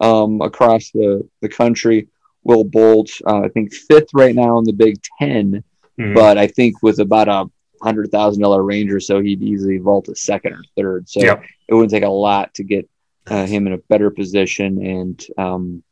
[0.00, 2.08] um, across the, the country.
[2.44, 5.62] Will Bolt, uh, I think, fifth right now in the Big 10,
[5.98, 6.14] Mhm.
[6.14, 7.50] but I think with about a
[7.82, 11.08] $100,000 range or so, he'd easily vault a second or third.
[11.08, 11.42] So Yep.
[11.68, 12.88] it wouldn't take a lot to get
[13.26, 14.82] uh, him in a better position.
[14.82, 15.82] And, um,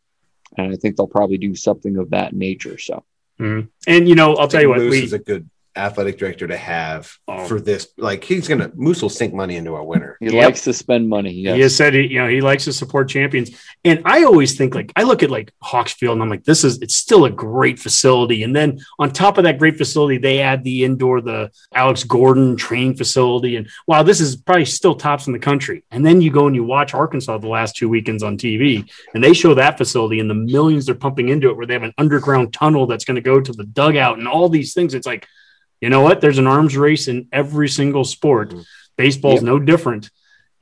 [0.56, 2.78] and I think they'll probably do something of that nature.
[2.78, 3.04] So.
[3.38, 3.68] Mhm.
[3.86, 6.56] And you know, I'll tell you what, Moos we is a good athletic director to
[6.56, 7.46] have Oh.
[7.46, 7.88] for this.
[7.98, 10.16] Like he's gonna Moos will sink money into a winner.
[10.20, 10.44] He Yep.
[10.44, 11.32] likes to spend money.
[11.32, 11.54] Yes.
[11.56, 13.50] He has said he, you know, he likes to support champions.
[13.84, 16.64] And I always think like I look at like Hawks Field and I'm like, this
[16.64, 18.42] is it's still a great facility.
[18.42, 22.56] And then on top of that great facility, they add the indoor, the Alex Gordon
[22.56, 23.56] training facility.
[23.56, 25.84] And wow, this is probably still tops in the country.
[25.90, 29.22] And then you go and you watch Arkansas the last two weekends on TV, and
[29.22, 31.94] they show that facility and the millions they're pumping into it, where they have an
[31.98, 34.94] underground tunnel that's going to go to the dugout and all these things.
[34.94, 35.26] It's like,
[35.80, 36.20] you know what?
[36.20, 38.50] There's an arms race in every single sport.
[38.50, 38.64] Mhm.
[38.96, 39.42] Baseball's Yep.
[39.42, 40.10] no different.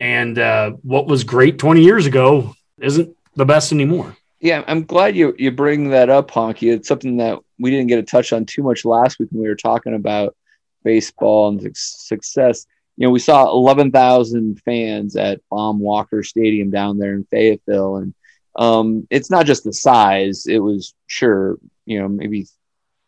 [0.00, 4.16] And uh, what was great 20 years ago isn't the best anymore.
[4.40, 6.72] Yeah, I'm glad you you bring that up, Honky.
[6.74, 9.48] It's something that we didn't get to touch on too much last week when we
[9.48, 10.36] were talking about
[10.82, 12.66] baseball and success.
[12.96, 18.14] You know, we saw 11,000 fans at Baum Walker Stadium down there in Fayetteville, and
[18.56, 20.46] um, it's not just the size.
[20.46, 21.56] It was sure,
[21.86, 22.46] you know, maybe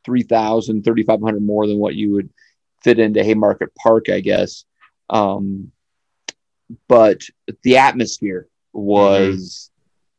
[0.07, 2.30] 3,000, 3,500 more than what you would
[2.82, 4.64] fit into Haymarket Park, I guess.
[5.11, 5.72] Um,
[6.88, 7.20] but
[7.62, 9.70] the atmosphere was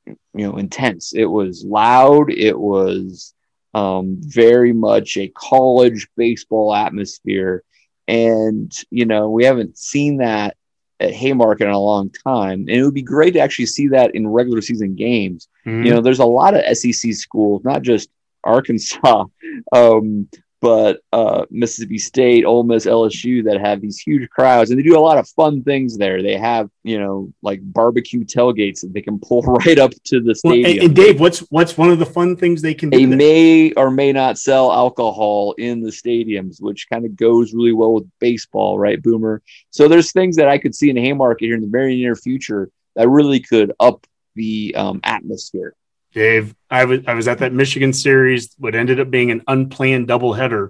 [0.06, 1.14] you know intense.
[1.14, 2.32] It was loud.
[2.32, 3.34] It was
[3.74, 7.64] um, very much a college baseball atmosphere.
[8.08, 10.56] And you know we haven't seen that
[11.00, 12.62] at haymarket in a long time.
[12.62, 15.48] And it would be great to actually see that in regular season games.
[15.86, 18.10] You know there's a lot of sec schools not just
[18.48, 19.26] arkansas
[19.74, 20.28] um,
[20.60, 24.98] but uh, Mississippi State, Ole Miss, LSU that have these huge crowds, and they do
[24.98, 26.24] a lot of fun things there.
[26.24, 30.36] They have, you know, like barbecue tailgates that they can pull right up to the
[30.44, 30.72] Well, stadium.
[30.72, 32.98] and, and Dave, what's what's one of the fun things they can do?
[32.98, 33.18] they there?
[33.18, 37.94] may or may not sell alcohol in the stadiums, which kind of goes really well
[37.94, 39.44] with baseball, right, Boomer?
[39.70, 42.16] So there's things that I could see in the Haymarket here in the very near
[42.16, 45.76] future that really could up the um, atmosphere.
[46.18, 50.08] Dave, I was I was at that Michigan series, what ended up being an unplanned
[50.08, 50.70] doubleheader.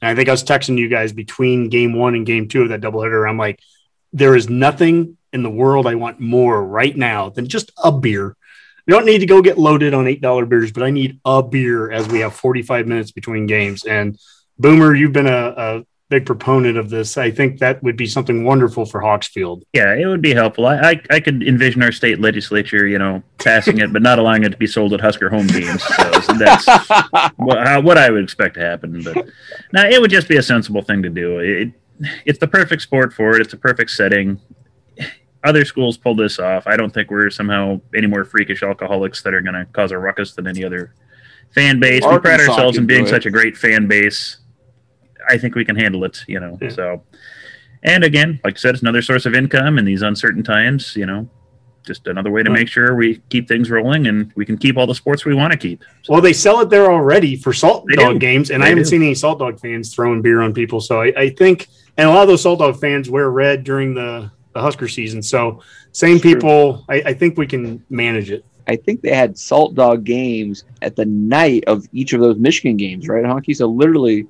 [0.00, 2.68] And I think I was texting you guys between game one and game two of
[2.70, 3.28] that doubleheader.
[3.28, 3.60] I'm like,
[4.12, 8.36] there is nothing in the world I want more right now than just a beer
[8.86, 11.42] we don't need to go get loaded on eight dollar beers, but I need a
[11.42, 13.84] beer as we have forty five minutes between games.
[13.84, 14.18] And
[14.58, 17.16] Boomer, you've been a, a big proponent of this.
[17.16, 19.64] I think that would be something wonderful for Hawks Field.
[19.72, 20.66] Yeah, it would be helpful.
[20.66, 24.44] I, I, I could envision our state legislature, you know, passing it, but not allowing
[24.44, 25.82] it to be sold at Husker home games.
[25.82, 26.66] So, so that's
[27.36, 29.02] what, how, what I would expect to happen.
[29.02, 29.26] But
[29.72, 31.40] now it would just be a sensible thing to do.
[31.40, 31.72] It,
[32.24, 33.40] it's the perfect sport for it.
[33.40, 34.40] It's a perfect setting.
[35.42, 36.66] Other schools pull this off.
[36.66, 39.98] I don't think we're somehow any more freakish alcoholics that are going to cause a
[39.98, 40.94] ruckus than any other
[41.54, 42.02] fan base.
[42.04, 44.38] we pride ourselves in being such a great fan base.
[45.28, 46.58] I think we can handle it, you know.
[46.60, 46.68] Yeah.
[46.70, 47.02] So,
[47.82, 50.94] and again, like I said, it's another source of income in these uncertain times.
[50.96, 51.28] You know,
[51.84, 52.60] just another way to Right.
[52.60, 55.52] make sure we keep things rolling and we can keep all the sports we want
[55.52, 55.82] to keep.
[56.08, 58.18] Well, they sell it there already for salt They dog do.
[58.18, 58.90] games, and They I haven't do.
[58.90, 60.80] seen any salt dog fans throwing beer on people.
[60.80, 63.94] So I, I think, and a lot of those salt dog fans wear red during
[63.94, 65.22] the, the Husker season.
[65.22, 65.60] So
[65.92, 66.34] same True.
[66.34, 68.44] people, I, I think we can manage it.
[68.68, 72.76] I think they had salt dog games at the night of each of those Michigan
[72.76, 73.54] games, right, Honky?
[73.54, 74.26] So literally,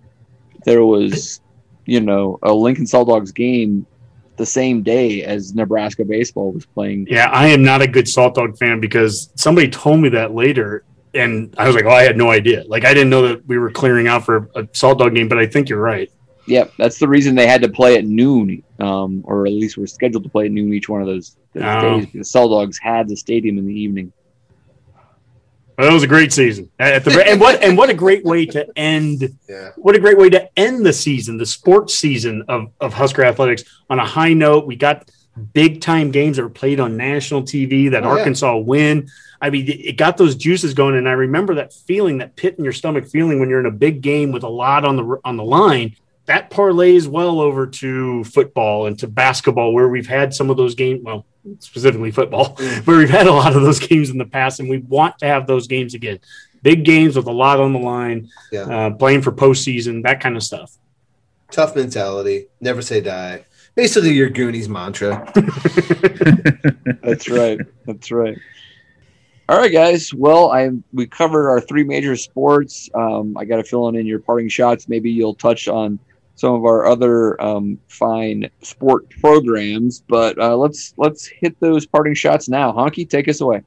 [0.67, 1.41] there was,
[1.87, 3.87] you know, a Lincoln Salt Dogs game
[4.37, 7.07] the same day as Nebraska baseball was playing.
[7.09, 10.85] Yeah, I am not a good salt dog fan because somebody told me that later,
[11.14, 12.64] and I was like, oh, I had no idea.
[12.67, 15.39] Like I didn't know that we were clearing out for a salt dog game, but
[15.39, 16.11] I think you're right.
[16.49, 19.87] Yep, that's the reason they had to play at noon, um, or at least were
[19.87, 22.01] scheduled to play at noon each one of those, those Oh.
[22.01, 24.12] days The Salt Dogs had the stadium in the evening.
[25.79, 26.70] Well, that was a great season.
[26.79, 29.70] At the and what and what a great way to end Yeah.
[29.77, 33.64] what a great way to end the season, the sports season of, of Husker athletics
[33.91, 34.66] on a high note.
[34.66, 35.11] We got
[35.53, 38.18] big time games that were played on national TV that Oh, yeah.
[38.20, 39.09] Arkansas win.
[39.41, 42.55] I mean, it it got those juices going, and I remember that feeling, that pit
[42.57, 45.20] in your stomach feeling when you're in a big game with a lot on the
[45.24, 45.95] on the line.
[46.24, 50.74] That parlays well over to football and to basketball, where we've had some of those
[50.74, 51.03] games.
[51.05, 51.27] Well,
[51.59, 54.79] specifically football, where we've had a lot of those games in the past, and we
[54.79, 56.19] want to have those games again.
[56.63, 58.63] Big games with a lot on the line Yeah.
[58.63, 60.73] uh, playing for postseason, that kind of stuff.
[61.51, 62.47] Tough mentality.
[62.61, 63.45] Never say die.
[63.77, 65.31] Basically, your Goonies mantra.
[67.03, 67.61] That's right.
[67.87, 68.39] That's right.
[69.49, 70.13] All right, guys.
[70.13, 72.91] Well, I we covered our three major sports.
[72.95, 74.89] Um, I got to fill in your parting shots.
[74.89, 75.99] Maybe you'll touch on
[76.37, 82.14] some of our other um, fine sport programs, but uh, let's let's hit those parting
[82.14, 82.72] shots now.
[82.72, 83.62] Honky, take us away.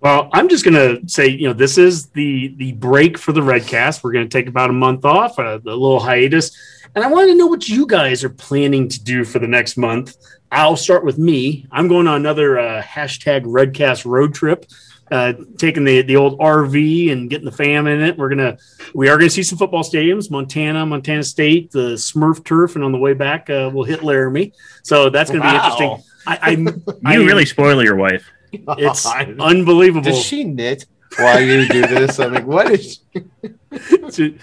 [0.00, 3.40] Well, I'm just going to say, you know, this is the the break for the
[3.40, 4.02] Redcast.
[4.02, 6.50] We're going to take about a month off, a, a little hiatus,
[6.94, 9.76] and I want to know what you guys are planning to do for the next
[9.76, 10.16] month.
[10.50, 11.66] I'll start with me.
[11.70, 14.66] I'm going on another uh, hashtag Redcast road trip.
[15.10, 18.16] Uh, taking the the old RV and getting the fam in it.
[18.16, 18.56] We're gonna
[18.94, 22.92] we are gonna see some football stadiums: Montana, Montana State, the Smurf turf, and on
[22.92, 24.54] the way back uh, we'll hit Laramie.
[24.82, 26.02] So that's gonna be interesting.
[26.26, 26.50] I, I,
[27.14, 28.24] You I- really spoil your wife.
[28.52, 29.04] it's
[29.40, 30.04] unbelievable.
[30.04, 30.86] Does she knit
[31.18, 32.18] while you do this?
[32.18, 33.00] I'm like, what is?
[34.12, 34.38] to-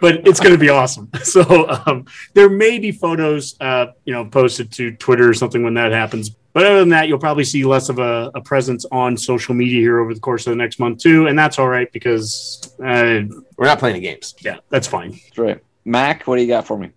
[0.00, 1.08] but it's going to be awesome.
[1.22, 5.74] So um, there may be photos, uh, you know, posted to Twitter or something when
[5.74, 6.32] that happens.
[6.52, 9.80] But other than that, you'll probably see less of a, a presence on social media
[9.80, 13.22] here over the course of the next month too, and that's all right because, uh,
[13.56, 14.34] We're not playing the games.
[14.40, 15.12] yeah, that's fine.
[15.12, 15.60] That's right.
[15.84, 16.90] Mac, what do you got for me?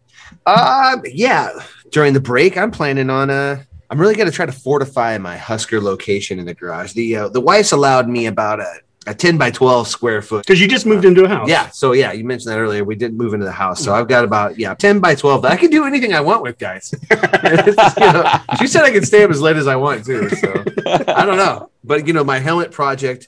[0.46, 1.52] Uh, yeah.
[1.92, 5.80] During the break, I'm planning on uh I'm really gonna try to fortify my Husker
[5.80, 6.94] location in the garage.
[6.94, 8.74] The uh, the wife's allowed me about a,
[9.08, 10.46] a 10 by 12 square foot.
[10.46, 11.48] Because you just moved into a house.
[11.48, 12.84] Yeah, so yeah, you mentioned that earlier.
[12.84, 15.44] We didn't move into the house, so I've got about yeah 10 by 12.
[15.44, 16.94] that I can do anything I want with, guys.
[17.12, 18.26] You know,
[18.60, 20.30] she said I can stay up as late as I want too.
[20.30, 20.64] So
[21.08, 23.28] I don't know, but you know, my helmet project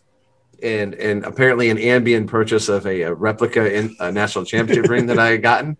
[0.63, 5.05] and and apparently an ambient purchase of a, a replica in a national championship ring
[5.07, 5.77] that I had gotten.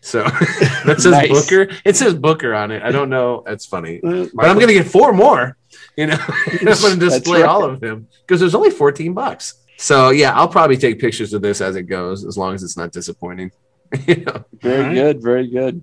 [0.00, 0.22] So
[0.84, 1.28] that says Nice.
[1.30, 1.72] Booker.
[1.84, 2.82] It says Booker on it.
[2.82, 3.42] I don't know.
[3.46, 5.56] That's funny, Uh, but I'm gonna get four more.
[5.96, 7.48] You know, I'm gonna display right.
[7.48, 9.54] all of them because there's only 14 bucks.
[9.76, 12.76] So yeah, I'll probably take pictures of this as it goes, as long as it's
[12.76, 13.50] not disappointing.
[14.06, 14.94] you know, Very All right.
[14.94, 15.22] good.
[15.22, 15.82] Very good.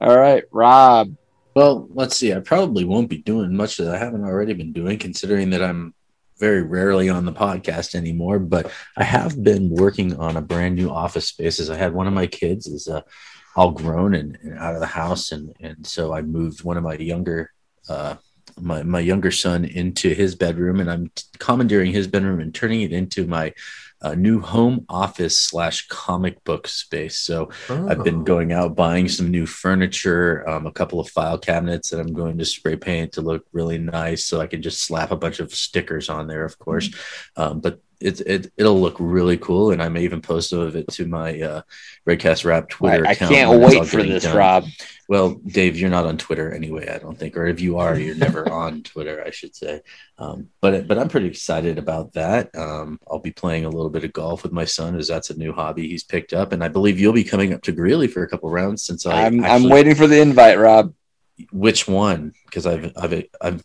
[0.00, 1.14] All right, Rob.
[1.54, 2.32] Well, let's see.
[2.32, 5.92] I probably won't be doing much that I haven't already been doing, considering that I'm
[6.38, 8.38] very rarely on the podcast anymore.
[8.38, 11.58] But I have been working on a brand new office space.
[11.58, 13.00] As I had one of my kids is uh,
[13.56, 16.84] all grown and, and out of the house, and and so I moved one of
[16.84, 17.50] my younger.
[17.88, 18.16] Uh,
[18.62, 22.92] my, my younger son into his bedroom and I'm commandeering his bedroom and turning it
[22.92, 23.52] into my
[24.00, 27.18] uh, new home office slash comic book space.
[27.18, 28.04] So I've Oh.
[28.04, 32.12] been going out buying some new furniture, um, a couple of file cabinets that I'm
[32.12, 35.40] going to spray paint to look really nice, so I can just slap a bunch
[35.40, 36.90] of stickers on there, of course.
[37.36, 40.76] Um, but it, it it'll look really cool, and I may even post some of
[40.76, 41.62] it to my uh,
[42.08, 43.06] Redcast Rob Twitter.
[43.06, 44.36] I, I can't when it's all wait for this, done.
[44.36, 44.64] Rob.
[45.08, 48.14] Well, Dave, you're not on Twitter anyway, I don't think, or if you are, you're
[48.14, 49.80] never on Twitter, I should say.
[50.18, 52.54] Um, but but I'm pretty excited about that.
[52.54, 55.38] Um, I'll be playing a little bit of golf with my son, as that's a
[55.38, 58.22] new hobby he's picked up, and I believe you'll be coming up to Greeley for
[58.22, 58.84] a couple rounds.
[58.84, 60.94] Since I I'm, I'm waiting for the invite, Rob.
[61.50, 62.32] Which one?
[62.46, 63.64] Because I've I've I've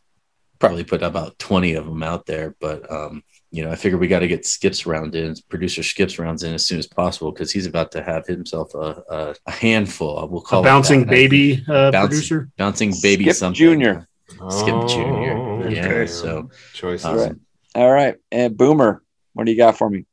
[0.58, 3.24] probably put about twenty of them out there, but um,
[3.56, 6.54] you know, I figure we got to get Skips round in, producer Skips rounds in
[6.56, 10.28] as soon as possible because he's about to have himself a, a, a handful.
[10.28, 11.10] We'll call A it bouncing that.
[11.10, 12.50] baby uh, Bouncing- producer.
[12.58, 13.56] bouncing baby Skip something.
[13.58, 14.08] Junior.
[14.50, 15.70] Skip Oh, Junior.
[15.70, 15.86] Yeah.
[15.86, 16.08] okay.
[16.08, 17.06] So choices.
[17.06, 17.36] um, Right.
[17.76, 18.16] All right.
[18.32, 20.06] And Boomer, what do you got for me?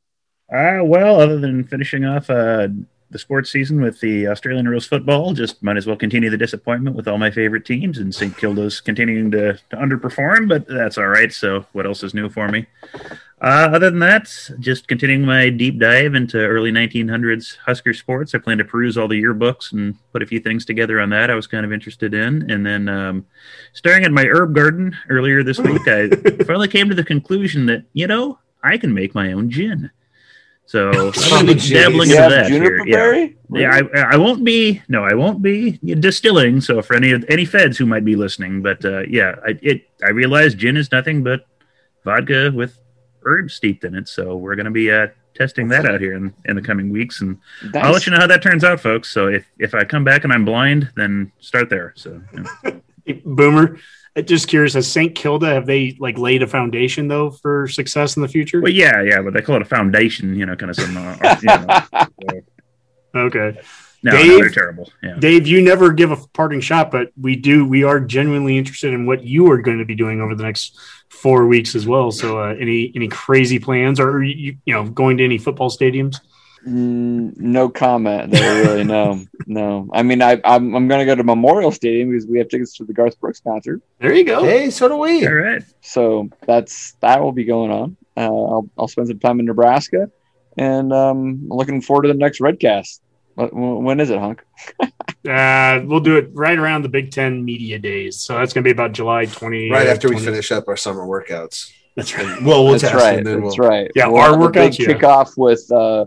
[0.53, 2.67] Uh, well, other than finishing off uh,
[3.09, 6.95] the sports season with the Australian rules football, just might as well continue the disappointment
[6.95, 8.35] with all my favorite teams, and St.
[8.37, 11.31] Kilda's continuing to, to underperform, but that's all right.
[11.33, 12.67] So, what else is new for me?
[13.41, 18.35] Uh, other than that, just continuing my deep dive into early 1900s Husker sports.
[18.35, 21.31] I plan to peruse all the yearbooks and put a few things together on that
[21.31, 22.51] I was kind of interested in.
[22.51, 23.25] And then, um,
[23.73, 26.09] staring at my herb garden earlier this week, I
[26.43, 29.89] finally came to the conclusion that, you know, I can make my own gin.
[30.67, 32.85] So I'm be dabbling into that juniper here.
[32.85, 32.95] Yeah.
[32.95, 33.37] berry?
[33.53, 34.83] Yeah, I, I won't be.
[34.87, 36.61] No, I won't be distilling.
[36.61, 39.89] So for any of any feds who might be listening, but uh, yeah, I, it.
[40.05, 41.47] I realize gin is nothing but
[42.05, 42.77] vodka with
[43.23, 44.07] herbs steeped in it.
[44.07, 47.21] So we're going to be uh, testing that out here in, in the coming weeks,
[47.21, 47.39] and
[47.73, 47.83] Nice.
[47.83, 49.09] I'll let you know how that turns out, folks.
[49.09, 51.93] So if if I come back and I'm blind, then start there.
[51.95, 52.73] So yeah.
[53.25, 53.77] Boomer,
[54.25, 55.15] just curious, has St.
[55.15, 58.61] Kilda have they like laid a foundation though for success in the future?
[58.61, 60.97] well, yeah, yeah, but they call it a foundation, you know, kind of some.
[60.97, 62.41] Uh, you know,
[63.13, 63.59] Okay,
[64.03, 64.27] no, Dave?
[64.27, 64.91] no, they're terrible.
[65.03, 65.15] Yeah.
[65.19, 67.65] Dave, you never give a parting shot, but we do.
[67.65, 70.77] We are genuinely interested in what you are going to be doing over the next
[71.09, 72.11] four weeks as well.
[72.11, 75.69] So, uh, any any crazy plans, or are you you know going to any football
[75.69, 76.19] stadiums?
[76.67, 78.83] Mm, no comment there, really.
[78.83, 79.89] No, no.
[79.93, 82.75] I mean, I, I'm, I'm going to go to Memorial Stadium because we have tickets
[82.77, 83.81] to the Garth Brooks concert.
[83.99, 84.43] There you go.
[84.43, 85.25] Hey, so do we.
[85.25, 85.63] All right.
[85.81, 87.97] So that's that will be going on.
[88.15, 90.11] Uh, I'll, I'll spend some time in Nebraska,
[90.57, 92.99] and um, I'm looking forward to the next Redcast.
[93.35, 94.43] What- When is it, Hunk?
[95.27, 98.19] Uh, we'll do it right around the Big Ten media days.
[98.21, 99.69] So that's going to be about July twenty.
[99.69, 101.71] Right after we finish up our summer workouts.
[101.95, 102.41] That's right.
[102.41, 103.23] Well, we'll that's test right.
[103.23, 103.69] then That's we'll.
[103.69, 103.91] right.
[103.95, 104.87] Yeah, we'll our have big workouts, yeah.
[104.87, 106.05] kickoff with uh,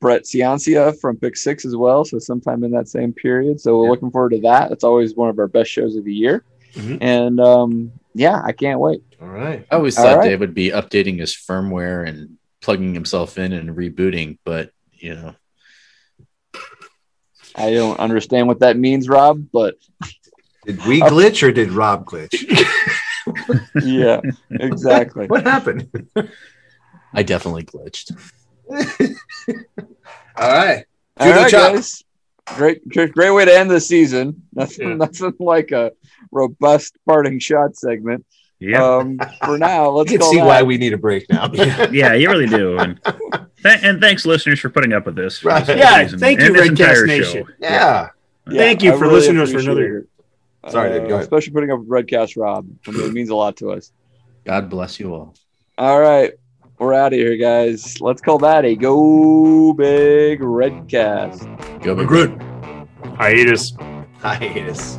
[0.00, 2.04] Brett Ciancia from Pick Six as well.
[2.04, 3.60] So sometime in that same period.
[3.60, 3.90] So we're Yeah.
[3.90, 4.72] looking forward to that.
[4.72, 6.42] It's always one of our best shows of the year,
[6.74, 6.98] Mhm.
[7.00, 9.04] and um, yeah, I can't wait.
[9.22, 9.64] All right.
[9.70, 10.28] I always All thought right.
[10.30, 15.34] Dave would be updating his firmware and plugging himself in and rebooting, but you know,
[17.56, 19.76] I don't understand what that means, Rob, but
[20.66, 22.34] Did we glitch or did Rob glitch?
[23.82, 25.26] yeah, exactly.
[25.26, 25.88] what happened?
[27.14, 28.12] I definitely glitched.
[30.36, 30.84] All right.
[31.18, 32.02] All Judo right, guys.
[32.56, 34.42] Great, great, great way to end the season.
[34.54, 34.94] Nothing, Yeah.
[34.96, 35.92] nothing like a
[36.30, 38.24] robust parting shot segment.
[38.60, 38.82] Yeah.
[38.84, 40.46] Um, for now, let's You can call see that.
[40.46, 41.50] why we need a break now.
[41.90, 42.78] yeah, you really do.
[42.78, 43.00] And,
[43.62, 45.38] th- and thanks, listeners, for putting up with this.
[45.40, 45.66] for Right.
[45.66, 47.44] this Yeah, season thank you, Redcast Nation.
[47.46, 47.52] show.
[47.58, 48.08] yeah.
[48.48, 50.70] Thank you I for listening to us for another it.
[50.70, 51.20] Sorry, Dave, go uh, ahead.
[51.22, 52.66] Especially putting up with Redcast Rob.
[52.86, 53.92] I mean, it means a lot to us.
[54.44, 55.34] God bless you all.
[55.78, 56.32] All right.
[56.78, 58.00] We're out of here, guys.
[58.00, 61.82] Let's call that a Go Big Redcast.
[61.82, 62.42] Go Big good.
[63.16, 63.72] Hiatus.
[64.20, 64.98] Hiatus.